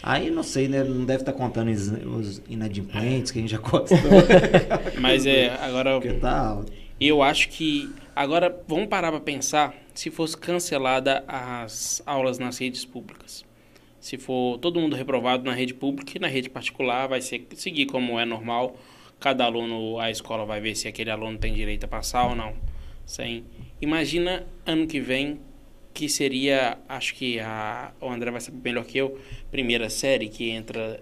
Aí 0.03 0.29
não 0.31 0.43
sei, 0.43 0.67
né? 0.67 0.83
Não 0.83 1.05
deve 1.05 1.21
estar 1.21 1.33
contando 1.33 1.69
os- 1.69 2.41
inadimplentes 2.49 3.31
que 3.31 3.39
a 3.39 3.41
gente 3.41 3.51
já 3.51 3.57
conta. 3.61 3.93
Mas 4.99 5.25
é, 5.25 5.49
agora 5.61 5.93
Porque 5.99 6.13
tá 6.13 6.37
alto. 6.47 6.71
eu 6.99 7.21
acho 7.21 7.49
que. 7.49 7.89
Agora, 8.15 8.55
vamos 8.67 8.87
parar 8.87 9.11
para 9.11 9.21
pensar 9.21 9.73
se 9.93 10.09
fosse 10.09 10.37
cancelada 10.37 11.23
as 11.27 12.01
aulas 12.05 12.37
nas 12.39 12.57
redes 12.57 12.83
públicas. 12.85 13.45
Se 13.99 14.17
for 14.17 14.57
todo 14.57 14.79
mundo 14.79 14.95
reprovado 14.95 15.43
na 15.43 15.53
rede 15.53 15.73
pública 15.73 16.13
e 16.15 16.19
na 16.19 16.27
rede 16.27 16.49
particular, 16.49 17.07
vai 17.07 17.21
ser, 17.21 17.45
seguir 17.55 17.85
como 17.85 18.19
é 18.19 18.25
normal. 18.25 18.75
Cada 19.19 19.45
aluno, 19.45 19.99
a 19.99 20.09
escola 20.09 20.45
vai 20.45 20.59
ver 20.59 20.75
se 20.75 20.87
aquele 20.87 21.11
aluno 21.11 21.37
tem 21.37 21.53
direito 21.53 21.83
a 21.83 21.87
passar 21.87 22.27
ou 22.27 22.35
não. 22.35 22.53
Sem. 23.05 23.43
Imagina 23.79 24.43
ano 24.65 24.87
que 24.87 24.99
vem, 24.99 25.39
que 25.93 26.07
seria, 26.09 26.77
acho 26.87 27.13
que 27.15 27.39
a, 27.39 27.91
o 28.01 28.09
André 28.09 28.31
vai 28.31 28.41
saber 28.41 28.59
melhor 28.63 28.85
que 28.85 28.97
eu, 28.97 29.17
primeira 29.51 29.89
série 29.89 30.27
que 30.29 30.49
entra. 30.49 30.99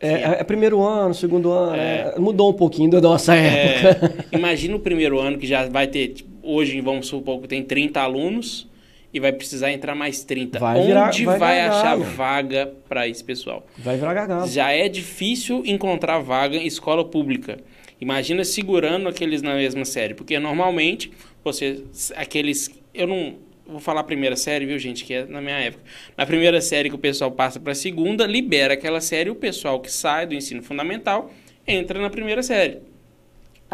É, 0.00 0.08
é- 0.14 0.36
é 0.40 0.44
primeiro 0.44 0.82
ano, 0.82 1.14
segundo 1.14 1.50
ano. 1.52 1.76
É. 1.76 2.12
é, 2.16 2.18
mudou 2.18 2.50
um 2.50 2.54
pouquinho 2.54 2.90
da 2.90 3.00
nossa 3.00 3.34
época. 3.34 4.26
É, 4.32 4.34
imagina 4.36 4.74
o 4.76 4.80
primeiro 4.80 5.18
ano 5.20 5.38
que 5.38 5.46
já 5.46 5.68
vai 5.68 5.86
ter, 5.86 6.08
tipo, 6.08 6.30
hoje 6.42 6.80
vamos 6.80 7.06
supor 7.06 7.40
que 7.40 7.48
tem 7.48 7.62
30 7.62 8.00
alunos 8.00 8.68
e 9.14 9.20
vai 9.20 9.30
precisar 9.32 9.70
entrar 9.70 9.94
mais 9.94 10.24
30. 10.24 10.58
Vai 10.58 10.78
Onde 10.78 10.86
virar- 10.88 11.12
vai, 11.24 11.38
vai 11.38 11.60
achar 11.60 11.96
vaga 11.98 12.72
para 12.88 13.06
esse 13.06 13.22
pessoal? 13.22 13.64
Vai 13.78 13.96
virar 13.96 14.14
gargalo. 14.14 14.48
Já 14.48 14.72
é 14.72 14.88
difícil 14.88 15.62
encontrar 15.66 16.18
vaga 16.18 16.56
em 16.56 16.66
escola 16.66 17.04
pública. 17.04 17.58
Imagina 18.00 18.42
segurando 18.42 19.08
aqueles 19.08 19.42
na 19.42 19.54
mesma 19.54 19.84
série, 19.84 20.14
porque 20.14 20.36
normalmente 20.38 21.12
você 21.44 21.84
aqueles 22.16 22.68
eu 22.92 23.06
não 23.06 23.34
vou 23.66 23.80
falar 23.80 24.00
a 24.00 24.04
primeira 24.04 24.36
série, 24.36 24.66
viu, 24.66 24.78
gente, 24.78 25.04
que 25.04 25.14
é 25.14 25.24
na 25.24 25.40
minha 25.40 25.58
época. 25.58 25.82
Na 26.16 26.26
primeira 26.26 26.60
série 26.60 26.88
que 26.88 26.94
o 26.94 26.98
pessoal 26.98 27.30
passa 27.30 27.58
para 27.60 27.72
a 27.72 27.74
segunda, 27.74 28.26
libera 28.26 28.74
aquela 28.74 29.00
série, 29.00 29.30
o 29.30 29.34
pessoal 29.34 29.80
que 29.80 29.90
sai 29.90 30.26
do 30.26 30.34
ensino 30.34 30.62
fundamental 30.62 31.30
entra 31.66 32.00
na 32.00 32.10
primeira 32.10 32.42
série. 32.42 32.78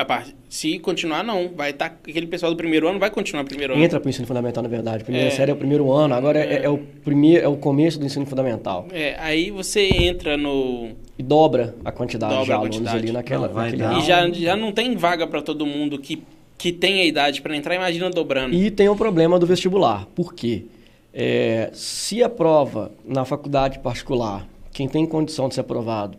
Parte, 0.07 0.33
se 0.49 0.79
continuar 0.79 1.25
não, 1.25 1.49
vai 1.57 1.71
estar 1.71 1.87
aquele 1.87 2.29
pessoal 2.29 2.53
do 2.53 2.57
primeiro 2.57 2.87
ano 2.87 3.01
vai 3.01 3.11
continuar 3.11 3.43
no 3.43 3.49
primeiro 3.49 3.75
ano. 3.75 3.83
Entra 3.83 3.99
pro 3.99 4.09
ensino 4.09 4.29
fundamental, 4.29 4.63
na 4.63 4.69
verdade. 4.69 5.03
Primeira 5.03 5.27
É. 5.27 5.31
série 5.33 5.51
é 5.51 5.55
o 5.55 5.57
primeiro 5.57 5.91
ano, 5.91 6.15
agora 6.15 6.39
é, 6.39 6.63
é 6.65 6.69
o 6.69 6.79
primeiro, 6.79 7.45
é 7.45 7.49
o 7.49 7.57
começo 7.57 7.99
do 7.99 8.07
ensino 8.07 8.25
fundamental. 8.25 8.87
É, 8.93 9.17
aí 9.19 9.51
você 9.51 9.89
entra 9.89 10.37
no 10.37 10.93
E 11.19 11.23
dobra 11.23 11.75
a 11.85 11.91
quantidade 11.91 12.33
Dobra 12.33 12.45
de 12.47 12.53
a 12.53 12.55
alunos 12.55 12.77
quantidade. 12.77 12.99
ali 12.99 13.11
naquela. 13.13 13.49
Não, 13.49 13.55
vai 13.55 13.73
naquele 13.73 14.01
e 14.01 14.07
já, 14.07 14.31
já 14.31 14.55
não 14.57 14.71
tem 14.71 14.95
vaga 14.95 15.27
para 15.27 15.43
todo 15.43 15.67
mundo 15.67 15.99
que 15.99 16.23
que 16.59 16.73
tem 16.73 17.01
a 17.01 17.05
idade 17.05 17.41
para 17.41 17.57
entrar, 17.57 17.77
imagina 17.77 18.11
dobrando. 18.11 18.53
E 18.53 18.69
tem 18.69 18.89
o 18.89 18.97
problema 18.97 19.39
do 19.39 19.47
vestibular. 19.47 20.07
Por 20.07 20.35
quê? 20.35 20.67
É, 21.15 21.71
se 21.73 22.23
a 22.23 22.29
prova 22.29 22.91
na 23.05 23.25
faculdade 23.25 23.79
particular, 23.79 24.47
quem 24.73 24.89
tem 24.89 25.07
condição 25.07 25.49
de 25.49 25.55
ser 25.55 25.61
aprovado, 25.61 26.19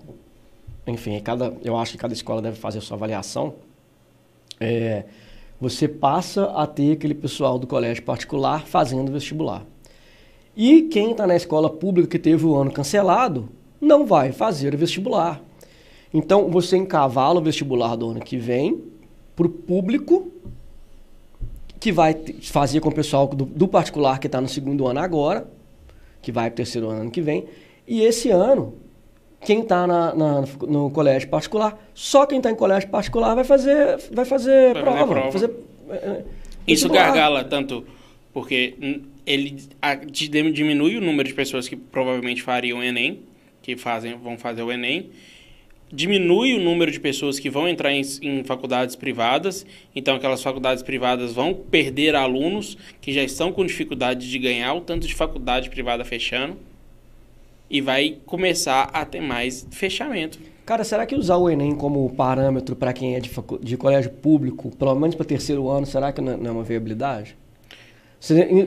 enfim, 0.88 1.20
cada, 1.20 1.54
eu 1.64 1.78
acho 1.78 1.92
que 1.92 1.98
cada 1.98 2.14
escola 2.14 2.42
deve 2.42 2.58
fazer 2.58 2.80
a 2.80 2.82
sua 2.82 2.96
avaliação, 2.96 3.56
é, 4.60 5.04
você 5.60 5.90
passa 5.90 6.46
a 6.46 6.66
ter 6.66 6.94
aquele 6.94 7.14
pessoal 7.14 7.60
do 7.60 7.68
colégio 7.68 8.02
particular 8.04 8.66
fazendo 8.66 9.12
vestibular. 9.12 9.66
E 10.56 10.84
quem 10.84 11.12
está 11.12 11.28
na 11.28 11.36
escola 11.36 11.70
pública 11.70 12.08
que 12.08 12.20
teve 12.20 12.46
o 12.46 12.56
ano 12.56 12.72
cancelado, 12.72 13.50
não 13.80 14.06
vai 14.06 14.32
fazer 14.32 14.74
o 14.74 14.78
vestibular. 14.78 15.42
Então, 16.14 16.50
você 16.50 16.78
encavala 16.78 17.40
o 17.40 17.44
vestibular 17.44 17.96
do 17.96 18.10
ano 18.10 18.20
que 18.22 18.38
vem 18.38 18.82
para 19.40 19.48
o 19.48 19.50
público 19.50 20.30
que 21.80 21.94
vai 21.94 22.14
fazer 22.42 22.82
com 22.82 22.90
o 22.90 22.94
pessoal 22.94 23.26
do, 23.28 23.46
do 23.46 23.68
particular 23.70 24.20
que 24.20 24.28
está 24.28 24.42
no 24.42 24.50
segundo 24.50 24.86
ano 24.86 25.00
agora, 25.00 25.48
que 26.22 26.30
vai 26.30 26.50
para 26.50 26.56
o 26.56 26.58
terceiro 26.58 26.90
ano 26.90 27.02
ano 27.04 27.12
que 27.12 27.22
vem, 27.22 27.46
e 27.88 28.02
esse 28.02 28.30
ano, 28.30 28.74
quem 29.46 29.62
está 29.62 29.88
no 30.68 30.92
colégio 30.92 31.30
particular, 31.30 31.80
só 31.94 32.26
quem 32.26 32.40
está 32.40 32.52
em 32.52 32.56
colégio 32.56 32.90
particular 32.90 33.34
vai 33.34 33.46
fazer, 33.46 33.98
vai 34.12 34.26
fazer 34.26 34.74
Vai 34.74 34.84
prova. 34.84 35.08
prova. 35.08 35.32
fazer, 35.32 35.52
é, 35.90 35.94
é, 35.96 36.24
Isso 36.68 36.90
gargala 36.90 37.46
tanto 37.46 37.86
porque 38.34 38.76
ele 39.26 39.64
a- 39.82 39.96
di- 39.96 40.28
diminui 40.52 40.98
o 40.98 41.02
número 41.02 41.30
de 41.30 41.34
pessoas 41.34 41.70
que 41.70 41.78
provavelmente 41.78 42.44
fariam 42.44 42.80
o 42.80 42.84
Enem, 42.84 43.22
que 43.62 43.78
fazem, 43.78 44.18
vão 44.18 44.38
fazer 44.38 44.64
o 44.64 44.70
Enem, 44.72 45.10
diminui 45.92 46.54
o 46.54 46.60
número 46.60 46.92
de 46.92 47.00
pessoas 47.00 47.40
que 47.40 47.50
vão 47.50 47.68
entrar 47.68 47.92
em, 47.92 48.02
em 48.22 48.44
faculdades 48.44 48.96
privadas, 48.96 49.66
então 49.96 50.16
aquelas 50.16 50.42
faculdades 50.42 50.84
privadas 50.84 51.34
vão 51.34 51.54
perder 51.54 52.16
alunos 52.16 52.78
que 53.02 53.12
já 53.12 53.24
estão 53.24 53.52
com 53.52 53.66
dificuldade 53.66 54.30
de 54.30 54.40
ganhar 54.40 54.74
o 54.74 54.82
tanto 54.82 55.08
de 55.08 55.14
faculdade 55.14 55.70
privada 55.70 56.06
fechando 56.06 56.58
e 57.70 57.82
vai 57.82 58.18
começar 58.26 58.90
a 58.94 59.06
ter 59.06 59.22
mais 59.22 59.68
fechamento. 59.72 60.40
Cara, 60.66 60.84
será 60.84 61.06
que 61.06 61.16
usar 61.16 61.38
o 61.38 61.50
Enem 61.50 61.76
como 61.76 62.08
parâmetro 62.12 62.76
para 62.76 62.94
quem 62.94 63.16
é 63.16 63.20
de, 63.20 63.32
de 63.62 63.78
colégio 63.78 64.12
público, 64.12 64.76
pelo 64.76 64.94
menos 64.96 65.16
para 65.16 65.26
terceiro 65.26 65.70
ano, 65.70 65.86
será 65.86 66.12
que 66.12 66.22
não 66.22 66.38
não 66.38 66.48
é 66.48 66.52
uma 66.52 66.64
viabilidade? 66.64 67.36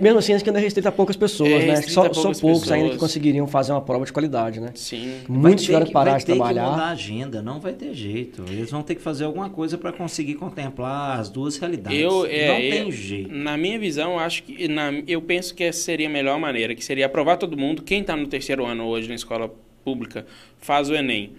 Mesmo 0.00 0.18
assim, 0.18 0.32
acho 0.32 0.42
que 0.42 0.48
ainda 0.48 0.58
restrita 0.60 0.88
a 0.88 0.92
poucas 0.92 1.14
pessoas, 1.14 1.50
É, 1.50 1.66
né? 1.66 1.76
Só, 1.82 2.06
a 2.06 2.14
só 2.14 2.22
poucas 2.22 2.40
poucos 2.40 2.72
ainda 2.72 2.84
que 2.86 2.92
pessoas. 2.94 3.00
conseguiriam 3.10 3.46
fazer 3.46 3.72
uma 3.72 3.82
prova 3.82 4.04
de 4.06 4.12
qualidade, 4.12 4.58
né? 4.60 4.70
Sim. 4.74 5.18
Muitos 5.28 5.66
Vai 5.66 5.66
tiveram 5.66 5.80
ter 5.84 5.86
que 5.88 5.92
parar 5.92 6.10
vai 6.12 6.20
de 6.20 6.26
ter 6.26 6.32
trabalhar. 6.36 6.64
que 6.64 6.70
mudar 6.70 6.82
a 6.84 6.90
agenda, 6.90 7.42
não 7.42 7.60
vai 7.60 7.72
ter 7.74 7.92
jeito. 7.92 8.44
Eles 8.48 8.70
vão 8.70 8.82
ter 8.82 8.94
que 8.94 9.02
fazer 9.02 9.24
alguma 9.24 9.50
coisa 9.50 9.76
para 9.76 9.92
conseguir 9.92 10.36
contemplar 10.36 11.20
as 11.20 11.28
duas 11.28 11.58
realidades. 11.58 12.00
Eu, 12.00 12.24
é, 12.24 12.48
não 12.48 12.58
eu- 12.60 12.70
tem 12.70 12.90
jeito. 12.92 13.30
Na 13.34 13.58
minha 13.58 13.78
visão, 13.78 14.18
acho 14.18 14.42
que 14.42 14.66
na, 14.68 14.90
eu 15.06 15.20
penso 15.20 15.54
que 15.54 15.64
essa 15.64 15.80
seria 15.80 16.06
a 16.06 16.10
melhor 16.10 16.38
maneira, 16.40 16.74
que 16.74 16.82
seria 16.82 17.04
aprovar 17.04 17.36
todo 17.36 17.54
mundo. 17.54 17.82
Quem 17.82 18.00
está 18.00 18.16
no 18.16 18.26
terceiro 18.26 18.64
ano 18.64 18.84
hoje 18.86 19.06
na 19.08 19.14
escola 19.14 19.50
pública 19.84 20.24
faz 20.58 20.88
o 20.88 20.94
Enem. 20.94 21.32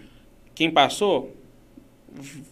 Quem 0.54 0.70
passou 0.70 1.36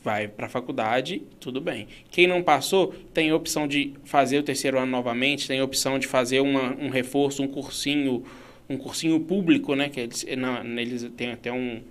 vai 0.03 0.27
para 0.27 0.45
a 0.45 0.49
faculdade, 0.49 1.21
tudo 1.39 1.61
bem. 1.61 1.87
Quem 2.09 2.27
não 2.27 2.41
passou 2.41 2.93
tem 3.13 3.29
a 3.29 3.35
opção 3.35 3.67
de 3.67 3.93
fazer 4.03 4.39
o 4.39 4.43
terceiro 4.43 4.77
ano 4.77 4.91
novamente, 4.91 5.47
tem 5.47 5.59
a 5.59 5.63
opção 5.63 5.99
de 5.99 6.07
fazer 6.07 6.39
uma, 6.39 6.75
um 6.75 6.89
reforço, 6.89 7.43
um 7.43 7.47
cursinho, 7.47 8.23
um 8.69 8.77
cursinho 8.77 9.19
público, 9.19 9.75
né? 9.75 9.89
Que 9.89 10.01
eles, 10.01 10.25
não, 10.37 10.63
eles 10.79 11.09
têm 11.15 11.31
até 11.31 11.51
um, 11.51 11.81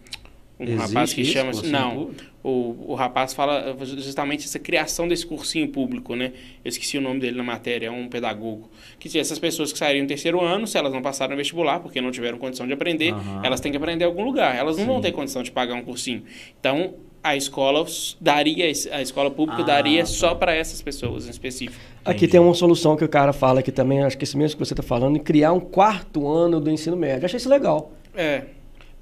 um 0.59 0.65
Existe 0.65 0.81
rapaz 0.81 1.13
que 1.15 1.21
isso, 1.23 1.33
chama 1.33 1.53
cursinho 1.53 1.73
não 1.73 2.11
o, 2.43 2.93
o 2.93 2.95
rapaz 2.95 3.35
fala 3.35 3.77
justamente 3.85 4.47
essa 4.47 4.59
criação 4.59 5.07
desse 5.07 5.27
cursinho 5.27 5.69
público, 5.69 6.15
né? 6.17 6.33
Eu 6.65 6.71
esqueci 6.71 6.97
o 6.97 7.01
nome 7.01 7.21
dele 7.21 7.37
na 7.37 7.43
matéria, 7.43 7.89
é 7.89 7.91
um 7.91 8.09
pedagogo. 8.09 8.71
Que 8.99 9.19
essas 9.19 9.39
pessoas 9.39 9.73
que 9.73 9.79
saíram 9.79 10.03
no 10.03 10.09
terceiro 10.09 10.41
ano, 10.41 10.67
se 10.67 10.79
elas 10.79 10.93
não 10.93 11.03
passaram 11.03 11.33
no 11.33 11.37
vestibular, 11.37 11.81
porque 11.81 12.01
não 12.01 12.11
tiveram 12.11 12.39
condição 12.39 12.67
de 12.67 12.73
aprender, 12.73 13.13
Aham. 13.13 13.43
elas 13.45 13.61
têm 13.61 13.71
que 13.71 13.77
aprender 13.77 14.05
em 14.05 14.07
algum 14.07 14.25
lugar. 14.25 14.57
Elas 14.57 14.79
não 14.79 14.87
vão 14.87 14.97
Sim. 14.97 15.03
ter 15.03 15.13
condição 15.13 15.43
de 15.43 15.51
pagar 15.51 15.75
um 15.75 15.83
cursinho. 15.83 16.23
Então, 16.59 16.95
a 17.23 17.37
escola 17.37 17.85
daria, 18.21 18.65
a 18.93 19.03
escola 19.03 19.31
pública 19.31 19.63
Ah, 19.63 19.67
daria 19.67 20.01
tá. 20.01 20.07
só 20.07 20.35
para 20.35 20.55
essas 20.55 20.81
pessoas 20.81 21.27
em 21.27 21.31
específico. 21.31 21.79
Aqui 22.05 22.27
tem 22.27 22.41
uma 22.41 22.55
solução 22.55 22.97
que 22.97 23.05
o 23.05 23.09
cara 23.09 23.33
fala 23.33 23.61
aqui 23.61 23.71
também, 23.71 24.03
acho 24.03 24.17
que 24.17 24.25
esse 24.25 24.37
mesmo 24.37 24.59
que 24.59 24.65
você 24.65 24.73
está 24.73 24.83
falando, 24.83 25.17
em 25.17 25.21
criar 25.21 25.53
um 25.53 25.61
quarto 25.61 26.27
ano 26.27 26.59
do 26.61 26.71
ensino 26.71 26.97
médio. 26.97 27.23
Eu 27.23 27.27
achei 27.27 27.37
isso 27.37 27.49
legal. 27.49 27.93
É. 28.15 28.45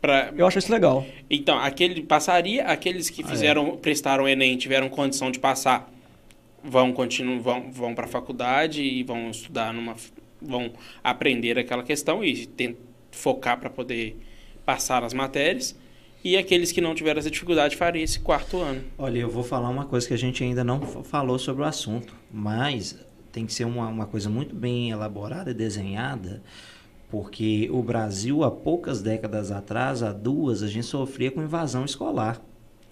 Pra, 0.00 0.32
Eu 0.36 0.46
acho 0.46 0.58
isso 0.58 0.70
legal. 0.70 1.04
Então, 1.28 1.58
aquele 1.58 2.02
passaria, 2.02 2.64
aqueles 2.64 3.10
que 3.10 3.22
Ah, 3.22 3.26
é. 3.26 3.30
fizeram, 3.30 3.76
prestaram 3.76 4.24
o 4.24 4.28
Enem, 4.28 4.56
tiveram 4.56 4.88
condição 4.88 5.30
de 5.30 5.38
passar, 5.40 5.92
vão 6.62 6.92
continuar, 6.92 7.40
vão, 7.40 7.70
vão 7.72 7.94
para 7.94 8.04
a 8.04 8.08
faculdade 8.08 8.82
e 8.82 9.02
vão 9.02 9.30
estudar 9.30 9.72
numa, 9.72 9.94
vão 10.40 10.70
aprender 11.02 11.58
aquela 11.58 11.82
questão 11.82 12.22
e 12.24 12.46
tem, 12.46 12.76
focar 13.10 13.58
para 13.58 13.70
poder 13.70 14.16
passar 14.64 15.02
as 15.02 15.12
matérias. 15.14 15.76
E 16.22 16.36
aqueles 16.36 16.72
que 16.72 16.80
não 16.80 16.94
tiveram 16.94 17.20
essa 17.20 17.30
dificuldade 17.30 17.76
faria 17.76 18.02
esse 18.02 18.18
quarto 18.18 18.58
ano. 18.58 18.82
Olha, 18.98 19.18
eu 19.18 19.30
vou 19.30 19.44
falar 19.44 19.68
uma 19.68 19.84
coisa 19.84 20.06
que 20.06 20.14
a 20.14 20.18
gente 20.18 20.42
ainda 20.42 20.64
não 20.64 20.80
falou 20.80 21.38
sobre 21.38 21.62
o 21.62 21.64
assunto, 21.64 22.14
mas 22.30 22.98
tem 23.30 23.46
que 23.46 23.52
ser 23.52 23.64
uma, 23.64 23.88
uma 23.88 24.06
coisa 24.06 24.28
muito 24.28 24.54
bem 24.54 24.90
elaborada 24.90 25.50
e 25.50 25.54
desenhada, 25.54 26.42
porque 27.08 27.68
o 27.70 27.82
Brasil, 27.82 28.42
há 28.42 28.50
poucas 28.50 29.00
décadas 29.00 29.52
atrás, 29.52 30.02
há 30.02 30.12
duas, 30.12 30.62
a 30.62 30.68
gente 30.68 30.86
sofria 30.86 31.30
com 31.30 31.42
invasão 31.42 31.84
escolar. 31.84 32.40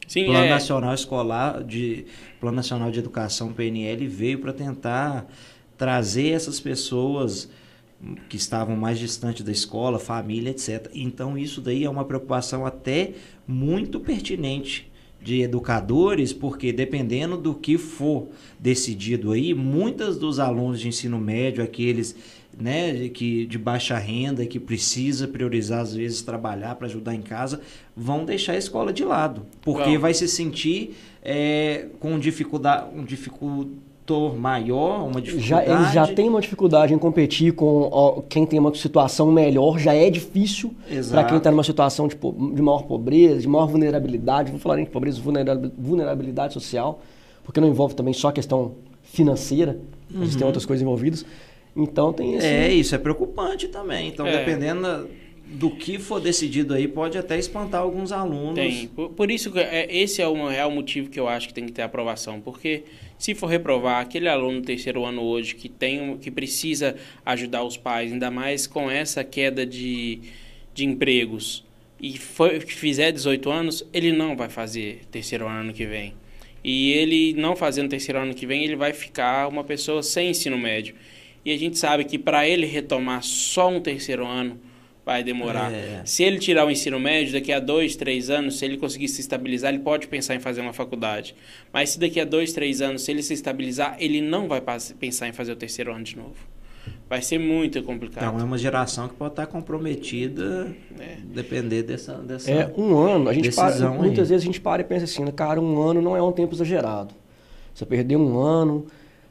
Sim, 0.07 0.27
Plano 0.27 0.45
é, 0.45 0.51
Nacional 0.51 0.95
Escolar 0.95 1.65
de 1.65 2.07
Plano 2.41 2.55
Nacional 2.55 2.93
de 2.93 3.01
Educação 3.01 3.53
PNL 3.53 4.07
veio 4.07 4.39
para 4.39 4.53
tentar 4.53 5.27
trazer 5.77 6.31
essas 6.31 6.61
pessoas 6.61 7.51
que 8.29 8.37
estavam 8.37 8.77
mais 8.77 8.99
distantes 8.99 9.45
da 9.45 9.53
escola, 9.53 9.99
família, 9.99 10.51
etc. 10.51 10.91
Então 10.95 11.37
isso 11.37 11.61
daí 11.61 11.85
é 11.85 11.91
uma 11.91 12.05
preocupação 12.05 12.67
até 12.67 13.13
muito 13.47 14.01
pertinente 14.01 14.91
de 15.21 15.43
educadores, 15.43 16.33
porque 16.33 16.73
dependendo 16.73 17.37
do 17.37 17.55
que 17.55 17.77
for 17.77 18.29
decidido 18.61 19.33
aí, 19.33 19.55
muitos 19.55 20.17
dos 20.19 20.39
alunos 20.39 20.81
de 20.81 20.89
ensino 20.89 21.19
médio, 21.19 21.65
aqueles 21.65 22.15
né, 22.59 22.93
de 22.93 23.09
que 23.11 23.45
de 23.45 23.59
baixa 23.59 23.99
renda 23.99 24.47
que 24.47 24.59
precisa 24.59 25.29
priorizar 25.29 25.81
às 25.81 25.95
vezes 25.95 26.23
trabalhar 26.23 26.75
para 26.77 26.87
ajudar 26.87 27.15
em 27.15 27.21
casa, 27.21 27.61
vão 27.95 28.25
deixar 28.25 28.53
a 28.53 28.57
escola 28.57 28.93
de 28.93 29.05
lado, 29.05 29.45
porque 29.61 29.91
Vão. 29.91 30.01
vai 30.01 30.15
se 30.15 30.27
sentir 30.27 30.97
é, 31.23 31.87
com 32.01 32.19
dificuldade, 32.19 32.87
um 32.97 33.05
dificultor 34.07 34.37
maior, 34.39 35.05
uma 35.05 35.15
Já, 35.15 35.21
dificuldade. 35.21 35.71
eles 35.71 35.93
já 35.93 36.07
têm 36.07 36.29
uma 36.29 36.41
dificuldade 36.41 36.95
em 36.95 36.99
competir 36.99 37.53
com 37.53 37.89
ó, 37.91 38.23
quem 38.29 38.47
tem 38.47 38.59
uma 38.59 38.73
situação 38.75 39.31
melhor, 39.33 39.79
já 39.79 39.95
é 39.95 40.09
difícil 40.09 40.73
para 41.11 41.25
quem 41.25 41.39
está 41.39 41.51
numa 41.51 41.65
situação 41.65 42.07
de, 42.07 42.15
po- 42.17 42.33
de 42.55 42.63
maior 42.63 42.85
pobreza, 42.85 43.41
de 43.41 43.49
maior 43.49 43.67
vulnerabilidade. 43.67 44.51
Vou 44.51 44.61
falar 44.61 44.79
em 44.81 44.87
pobreza, 44.87 45.21
vulnerabil- 45.21 45.73
vulnerabilidade 45.77 46.55
social, 46.55 47.01
porque 47.45 47.61
não 47.61 47.69
envolve 47.69 47.95
também 47.95 48.15
só 48.15 48.29
a 48.29 48.33
questão 48.33 48.73
financeira, 49.03 49.79
existem 50.21 50.47
outras 50.47 50.65
coisas 50.65 50.83
envolvidas. 50.83 51.25
Então 51.75 52.13
tem 52.13 52.35
esse. 52.37 52.47
Uhum. 52.47 52.53
É, 52.53 52.73
isso 52.73 52.95
é 52.95 52.99
preocupante 52.99 53.69
também. 53.69 54.09
Então, 54.09 54.27
É. 54.27 54.39
dependendo 54.39 55.09
do 55.49 55.71
que 55.71 55.99
for 55.99 56.21
decidido 56.21 56.75
aí, 56.75 56.89
pode 56.89 57.17
até 57.17 57.39
espantar 57.39 57.81
alguns 57.81 58.11
alunos. 58.11 58.57
Tem. 58.57 58.89
Por, 58.89 59.11
por 59.11 59.31
isso 59.31 59.53
que 59.53 59.61
é, 59.61 59.87
esse 59.95 60.21
é 60.21 60.27
o 60.27 60.49
real 60.49 60.71
motivo 60.71 61.09
que 61.09 61.21
eu 61.21 61.29
acho 61.29 61.47
que 61.47 61.55
tem 61.55 61.65
que 61.65 61.73
ter 61.73 61.83
aprovação. 61.83 62.41
Porque 62.41 62.83
se 63.17 63.35
for 63.35 63.47
reprovar 63.47 64.03
aquele 64.03 64.29
aluno 64.29 64.61
do 64.61 64.67
terceiro 64.67 65.05
ano 65.05 65.23
hoje 65.23 65.55
que 65.55 65.69
tem 65.69 66.19
que 66.19 66.31
precisa 66.33 66.97
ajudar 67.25 67.63
os 67.63 67.77
pais, 67.77 68.13
ainda 68.13 68.31
mais 68.31 68.67
com 68.67 68.91
essa 68.91 69.23
queda 69.23 69.65
de, 69.65 70.21
de 70.75 70.85
empregos, 70.85 71.65
e 72.01 72.19
foi, 72.19 72.61
fizer 72.61 73.13
18 73.13 73.49
anos, 73.49 73.87
ele 73.93 74.13
não 74.13 74.37
vai 74.37 74.49
fazer 74.49 75.03
terceiro 75.11 75.47
ano 75.47 75.73
que 75.73 75.87
vem. 75.87 76.13
E 76.63 76.93
ele 76.93 77.35
não 77.35 77.55
fazendo 77.55 77.89
terceiro 77.89 78.19
ano 78.19 78.35
que 78.35 78.45
vem, 78.45 78.65
ele 78.65 78.75
vai 78.75 78.93
ficar 78.93 79.49
uma 79.49 79.63
pessoa 79.63 80.03
sem 80.03 80.31
ensino 80.31 80.59
médio. 80.59 80.97
E 81.45 81.53
a 81.53 81.57
gente 81.57 81.79
sabe 81.79 82.05
que 82.05 82.19
para 82.19 82.47
ele 82.49 82.67
retomar 82.67 83.23
só 83.23 83.69
um 83.69 83.81
terceiro 83.81 84.27
ano 84.27 84.59
vai 85.07 85.23
demorar. 85.23 85.73
É. 85.73 86.03
Se 86.05 86.25
ele 86.25 86.41
tirar 86.41 86.67
o 86.67 86.71
ensino 86.71 86.99
médio, 86.99 87.33
daqui 87.33 87.53
a 87.53 87.61
dois, 87.61 87.95
três 87.95 88.29
anos, 88.29 88.59
se 88.59 88.65
ele 88.65 88.77
conseguir 88.77 89.07
se 89.07 89.21
estabilizar, 89.21 89.73
ele 89.73 89.85
pode 89.85 90.09
pensar 90.09 90.35
em 90.35 90.41
fazer 90.41 90.61
uma 90.61 90.73
faculdade. 90.73 91.33
Mas 91.73 91.91
se 91.91 92.01
daqui 92.01 92.19
a 92.19 92.25
dois, 92.25 92.53
três 92.53 92.83
anos, 92.83 93.03
se 93.03 93.13
ele 93.13 93.23
se 93.23 93.33
estabilizar, 93.33 93.97
ele 94.01 94.21
não 94.21 94.49
vai 94.49 94.61
pensar 94.99 95.29
em 95.29 95.33
fazer 95.33 95.53
o 95.53 95.57
terceiro 95.57 95.95
ano 95.95 96.03
de 96.03 96.17
novo. 96.17 96.35
Vai 97.09 97.23
ser 97.23 97.39
muito 97.39 97.81
complicado. 97.85 98.25
Então, 98.27 98.41
é 98.41 98.43
uma 98.43 98.59
geração 98.59 99.07
que 99.07 99.15
pode 99.15 99.33
estar 99.33 99.47
comprometida, 99.47 100.75
É. 100.99 101.19
depender 101.25 101.85
dessa. 101.85 102.15
dessa... 102.15 102.51
É, 102.51 102.75
um 102.77 102.97
ano, 102.97 103.29
a 103.29 103.33
gente 103.33 103.53
para, 103.53 103.75
aí. 103.89 103.97
muitas 103.97 104.29
vezes 104.29 104.43
a 104.43 104.47
gente 104.47 104.61
para 104.61 104.83
e 104.83 104.85
pensa 104.85 105.05
assim, 105.05 105.25
cara, 105.27 105.61
um 105.61 105.81
ano 105.81 106.03
não 106.03 106.17
é 106.17 106.23
um 106.23 106.33
tempo 106.33 106.53
exagerado. 106.53 107.15
Você 107.73 107.87
perdeu 107.87 108.19
um 108.19 108.41
ano, 108.41 108.87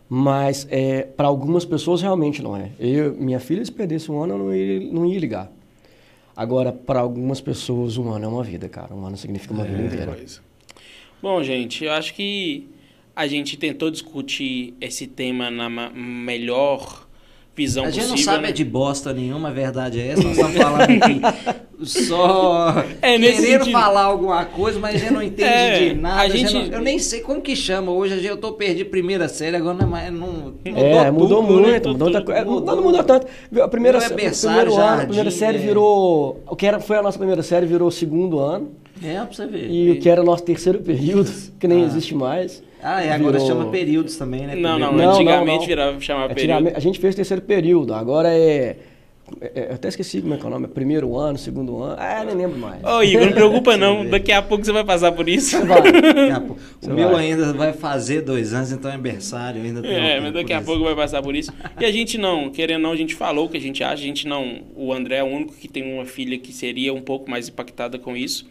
mas 0.08 0.66
é, 0.70 1.02
para 1.02 1.28
algumas 1.28 1.66
pessoas 1.66 2.02
realmente 2.02 2.42
não 2.42 2.56
é. 2.56 2.72
Eu, 2.80 3.14
minha 3.16 3.42
filha, 3.42 3.64
se 3.66 3.72
perdesse 3.72 4.10
um 4.10 4.24
ano, 4.24 4.36
eu 4.36 4.38
não 4.38 4.56
ia, 4.56 4.80
não 4.94 5.06
ia 5.06 5.20
ligar. 5.20 5.52
Agora, 6.36 6.72
para 6.72 7.00
algumas 7.00 7.40
pessoas, 7.40 7.98
um 7.98 8.12
ano 8.12 8.26
é 8.26 8.28
uma 8.28 8.44
vida, 8.44 8.68
cara. 8.68 8.94
Um 8.94 9.06
ano 9.06 9.16
significa 9.16 9.54
uma 9.54 9.64
vida 9.64 9.84
inteira. 9.84 10.14
coisa. 10.14 10.42
Bom, 11.22 11.42
gente, 11.42 11.86
eu 11.86 11.92
acho 11.94 12.14
que 12.14 12.68
a 13.16 13.26
gente 13.26 13.56
tentou 13.56 13.90
discutir 13.90 14.74
esse 14.82 15.08
tema 15.08 15.50
na 15.50 15.70
melhor 15.70 17.05
visão 17.56 17.84
A 17.86 17.90
gente 17.90 18.02
possível. 18.08 18.18
não 18.18 18.24
sabe 18.24 18.44
né? 18.44 18.50
é 18.50 18.52
de 18.52 18.66
bosta 18.66 19.14
nenhuma, 19.14 19.50
a 19.50 19.52
verdade 19.52 20.00
é 20.00 20.08
essa. 20.10 20.24
Nós 20.24 20.32
estamos 20.38 20.56
falando 20.58 20.82
aqui 20.82 21.22
só 21.86 22.84
É, 23.02 23.18
nesse 23.18 23.42
querendo 23.42 23.60
sentido. 23.66 23.72
falar 23.72 24.04
alguma 24.04 24.46
coisa, 24.46 24.80
mas 24.80 24.96
a 24.96 24.98
gente 24.98 25.14
não 25.14 25.22
entende 25.24 25.50
É, 25.50 25.90
de 25.90 25.96
nada. 25.96 26.22
a 26.22 26.28
gente 26.30 26.54
não- 26.54 26.66
eu 26.66 26.82
nem 26.82 27.00
sei 27.00 27.22
como 27.22 27.42
que 27.42 27.56
chama. 27.56 27.92
Hoje 27.92 28.14
a 28.14 28.18
gente- 28.18 28.28
eu 28.28 28.38
tô 28.38 28.54
perdido 28.54 28.90
primeira 28.90 29.28
série, 29.28 29.56
agora 29.58 29.74
não 29.76 29.84
é 29.86 29.90
mais. 29.90 30.14
Não, 30.14 30.28
mudou 30.28 30.56
É, 30.66 31.12
mudou 31.12 31.44
tudo, 31.44 31.62
né? 31.62 31.70
muito, 31.72 31.90
mudou, 31.90 32.08
outra 32.08 32.22
tudo, 32.22 32.26
coisa. 32.26 32.42
É, 32.42 32.46
mudou. 32.46 32.66
Não, 32.66 32.76
não 32.76 32.84
mudou 32.84 33.04
tanto. 33.04 33.28
A 33.62 33.68
primeira, 33.68 34.00
Não 34.00 34.06
é 34.06 34.10
o 34.10 34.14
berçário, 34.16 34.58
primeiro 34.62 34.74
ano, 34.82 34.84
a 34.84 34.88
jardim, 34.96 35.06
primeira 35.08 35.32
série 35.32 35.58
é. 35.58 35.62
virou. 35.62 36.44
O 36.48 36.56
que 36.56 36.66
era, 36.66 36.80
foi 36.80 36.98
a 36.98 37.02
nossa 37.02 37.18
primeira 37.18 37.44
série 37.44 37.66
virou 37.66 37.90
segundo 37.92 38.40
ano. 38.40 38.72
É, 39.04 39.16
pra 39.16 39.26
você 39.34 39.46
ver. 39.48 39.70
E 39.70 39.92
o 39.92 40.00
que 40.00 40.10
era 40.10 40.24
nosso 40.24 40.44
terceiro 40.44 40.80
período, 40.80 41.30
que 41.60 41.68
nem 41.68 41.84
Ah. 41.84 41.86
existe 41.88 42.16
mais. 42.16 42.64
Ah, 42.82 43.04
é, 43.04 43.12
agora 43.12 43.40
virou- 43.40 43.48
chama 43.48 43.72
períodos 43.72 44.16
também, 44.16 44.42
né? 44.48 44.56
Não, 44.56 44.78
não, 44.78 44.94
Não, 44.94 45.12
antigamente 45.12 45.48
não, 45.52 45.60
não. 45.60 45.66
virava 45.68 46.02
chamava 46.02 46.32
Antigamente, 46.34 46.64
período. 46.66 46.78
a 46.78 46.80
gente 46.80 47.00
fez 47.00 47.16
terceiro 47.16 47.42
período, 47.42 47.94
agora 47.94 48.30
é, 48.30 48.78
é- 49.42 49.70
Eu 49.70 49.74
até 49.74 49.88
esqueci 49.88 50.22
como 50.22 50.36
é 50.36 50.38
que 50.38 50.44
é 50.44 50.48
o 50.48 50.50
nome. 50.52 50.66
É 50.66 50.68
primeiro 50.68 51.18
ano, 51.18 51.36
segundo 51.36 51.82
ano. 51.82 51.96
Ah, 51.98 52.24
nem 52.24 52.36
lembro 52.36 52.60
mais. 52.60 52.84
Ô, 52.84 53.02
Igor, 53.02 53.26
não 53.26 53.32
preocupa 53.34 53.76
não. 53.76 54.06
Daqui 54.08 54.32
a 54.32 54.40
pouco 54.40 54.64
você 54.64 54.72
vai 54.72 54.84
passar 54.84 55.12
por 55.14 55.28
isso. 55.28 55.58
Vai. 55.66 55.82
Daqui 55.82 56.32
a 56.32 56.40
pouco. 56.42 56.62
O 56.84 56.90
meu 56.92 57.10
vai. 57.10 57.32
ainda 57.32 57.52
vai 57.54 57.74
fazer 57.74 58.22
dois 58.22 58.54
anos, 58.54 58.72
então 58.72 58.92
é 58.92 58.98
berçário. 59.00 59.64
Ainda 59.64 59.82
tem 59.82 59.92
É, 59.92 60.20
mas 60.22 60.32
daqui 60.32 60.54
a 60.54 60.58
desse. 60.58 60.68
pouco 60.70 60.84
vai 60.86 60.96
passar 60.96 61.24
por 61.24 61.36
isso. 61.36 61.52
E 61.80 61.84
a 61.86 61.92
gente 61.92 62.20
não, 62.20 62.52
querendo 62.52 62.76
ou 62.78 62.82
não, 62.84 62.92
a 62.92 62.96
gente 62.96 63.16
falou 63.16 63.48
o 63.48 63.50
que 63.50 63.58
a 63.58 63.62
gente 63.62 63.84
acha. 63.84 63.96
A 63.96 64.06
gente 64.06 64.28
não. 64.28 64.60
O 64.76 64.94
André 64.94 65.16
é 65.18 65.24
o 65.24 65.28
único 65.28 65.54
que 65.56 65.68
tem 65.68 65.92
uma 65.92 66.06
filha 66.06 66.38
que 66.38 66.54
seria 66.54 66.94
um 66.94 67.02
pouco 67.02 67.28
mais 67.28 67.50
impactada 67.50 67.98
com 67.98 68.16
isso. 68.16 68.46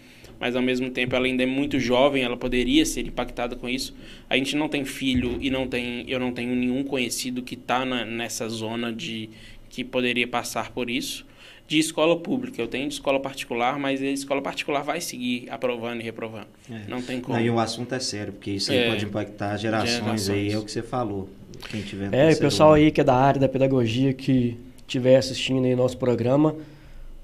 Mas 0.44 0.54
ao 0.54 0.60
mesmo 0.60 0.90
tempo 0.90 1.16
ela 1.16 1.24
ainda 1.24 1.42
é 1.42 1.46
muito 1.46 1.80
jovem, 1.80 2.22
ela 2.22 2.36
poderia 2.36 2.84
ser 2.84 3.06
impactada 3.06 3.56
com 3.56 3.66
isso. 3.66 3.94
A 4.28 4.36
gente 4.36 4.54
não 4.56 4.68
tem 4.68 4.84
filho 4.84 5.38
e 5.40 5.48
não 5.48 5.66
tem, 5.66 6.04
eu 6.06 6.20
não 6.20 6.32
tenho 6.32 6.54
nenhum 6.54 6.84
conhecido 6.84 7.40
que 7.40 7.54
está 7.54 7.82
nessa 7.86 8.46
zona 8.50 8.92
de 8.92 9.30
que 9.70 9.82
poderia 9.82 10.28
passar 10.28 10.70
por 10.70 10.90
isso. 10.90 11.24
De 11.66 11.78
escola 11.78 12.14
pública, 12.20 12.60
eu 12.60 12.66
tenho 12.68 12.86
de 12.86 12.92
escola 12.92 13.18
particular, 13.18 13.78
mas 13.78 14.02
a 14.02 14.04
escola 14.04 14.42
particular 14.42 14.82
vai 14.82 15.00
seguir 15.00 15.46
aprovando 15.48 16.02
e 16.02 16.04
reprovando. 16.04 16.48
É. 16.70 16.82
Não 16.90 17.00
tem 17.00 17.22
como. 17.22 17.38
Não, 17.38 17.42
e 17.42 17.48
o 17.48 17.58
assunto 17.58 17.94
é 17.94 17.98
sério, 18.00 18.34
porque 18.34 18.50
isso 18.50 18.70
aí 18.70 18.76
É. 18.80 18.90
pode 18.90 19.06
impactar 19.06 19.56
gerações, 19.56 20.28
aí, 20.28 20.50
Gerações. 20.50 20.52
é 20.52 20.58
o 20.58 20.62
que 20.62 20.70
você 20.72 20.82
falou. 20.82 21.26
Quem 21.70 21.80
tiver 21.80 22.12
É, 22.12 22.34
o 22.34 22.38
pessoal 22.38 22.74
ano. 22.74 22.82
aí 22.84 22.90
que 22.90 23.00
é 23.00 23.04
da 23.04 23.14
área 23.16 23.40
da 23.40 23.48
pedagogia 23.48 24.12
que 24.12 24.58
estiver 24.86 25.16
assistindo 25.16 25.64
aí 25.64 25.74
nosso 25.74 25.96
programa, 25.96 26.54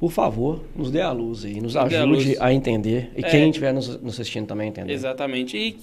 por 0.01 0.11
favor, 0.11 0.65
nos 0.75 0.91
dê 0.91 1.03
a 1.03 1.13
luz 1.13 1.45
aí, 1.45 1.61
nos 1.61 1.77
a 1.77 1.83
ajude 1.85 2.05
luz. 2.31 2.41
a 2.41 2.53
entender. 2.53 3.13
E 3.17 3.21
É. 3.25 3.29
quem 3.29 3.49
estiver 3.51 3.73
nos, 3.73 4.01
nos 4.03 4.19
assistindo 4.19 4.47
também 4.47 4.67
a 4.67 4.71
entender. 4.71 4.93
Exatamente. 4.93 5.57
E 5.57 5.77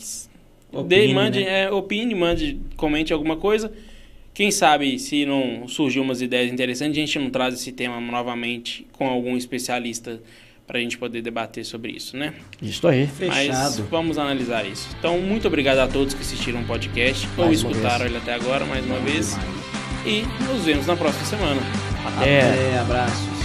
Opine, 0.74 0.88
dê, 0.90 1.14
mande, 1.14 1.40
né? 1.46 1.64
é, 1.66 1.72
opine, 1.72 2.14
mande, 2.16 2.60
comente 2.76 3.14
alguma 3.14 3.38
coisa. 3.38 3.72
Quem 4.34 4.52
sabe, 4.52 5.00
se 5.00 5.26
não 5.26 5.68
surgiu 5.68 6.04
umas 6.04 6.22
ideias 6.22 6.52
interessantes, 6.52 6.98
a 6.98 7.00
gente 7.00 7.18
não 7.20 7.30
traz 7.30 7.54
esse 7.54 7.72
tema 7.72 8.02
novamente 8.02 8.86
com 8.92 9.08
algum 9.08 9.38
especialista 9.38 10.20
para 10.68 10.80
a 10.80 10.82
gente 10.82 10.98
poder 10.98 11.22
debater 11.22 11.64
sobre 11.64 11.94
isso, 11.94 12.18
né? 12.18 12.34
Isso 12.62 12.86
aí. 12.88 13.08
Mas 13.20 13.38
Fechado. 13.48 13.88
vamos 13.90 14.18
analisar 14.18 14.66
isso. 14.66 14.90
Então, 15.00 15.18
muito 15.20 15.48
obrigado 15.48 15.78
a 15.80 15.88
todos 15.88 16.14
que 16.14 16.22
assistiram 16.22 16.60
o 16.62 16.66
podcast 16.66 17.26
ou 17.38 17.46
Mais 17.46 17.64
uma 17.64 17.72
escutaram 17.72 18.00
vez. 18.00 18.12
ele 18.12 18.18
até 18.18 18.34
agora, 18.34 18.66
mais 18.66 18.86
uma 18.86 19.00
vez. 19.00 19.30
demais. 19.30 19.58
E 20.06 20.24
nos 20.54 20.66
vemos 20.66 20.86
na 20.86 20.96
próxima 20.98 21.24
semana. 21.26 21.62
Até. 22.06 22.42
Até, 22.42 22.80
abraços. 22.80 23.37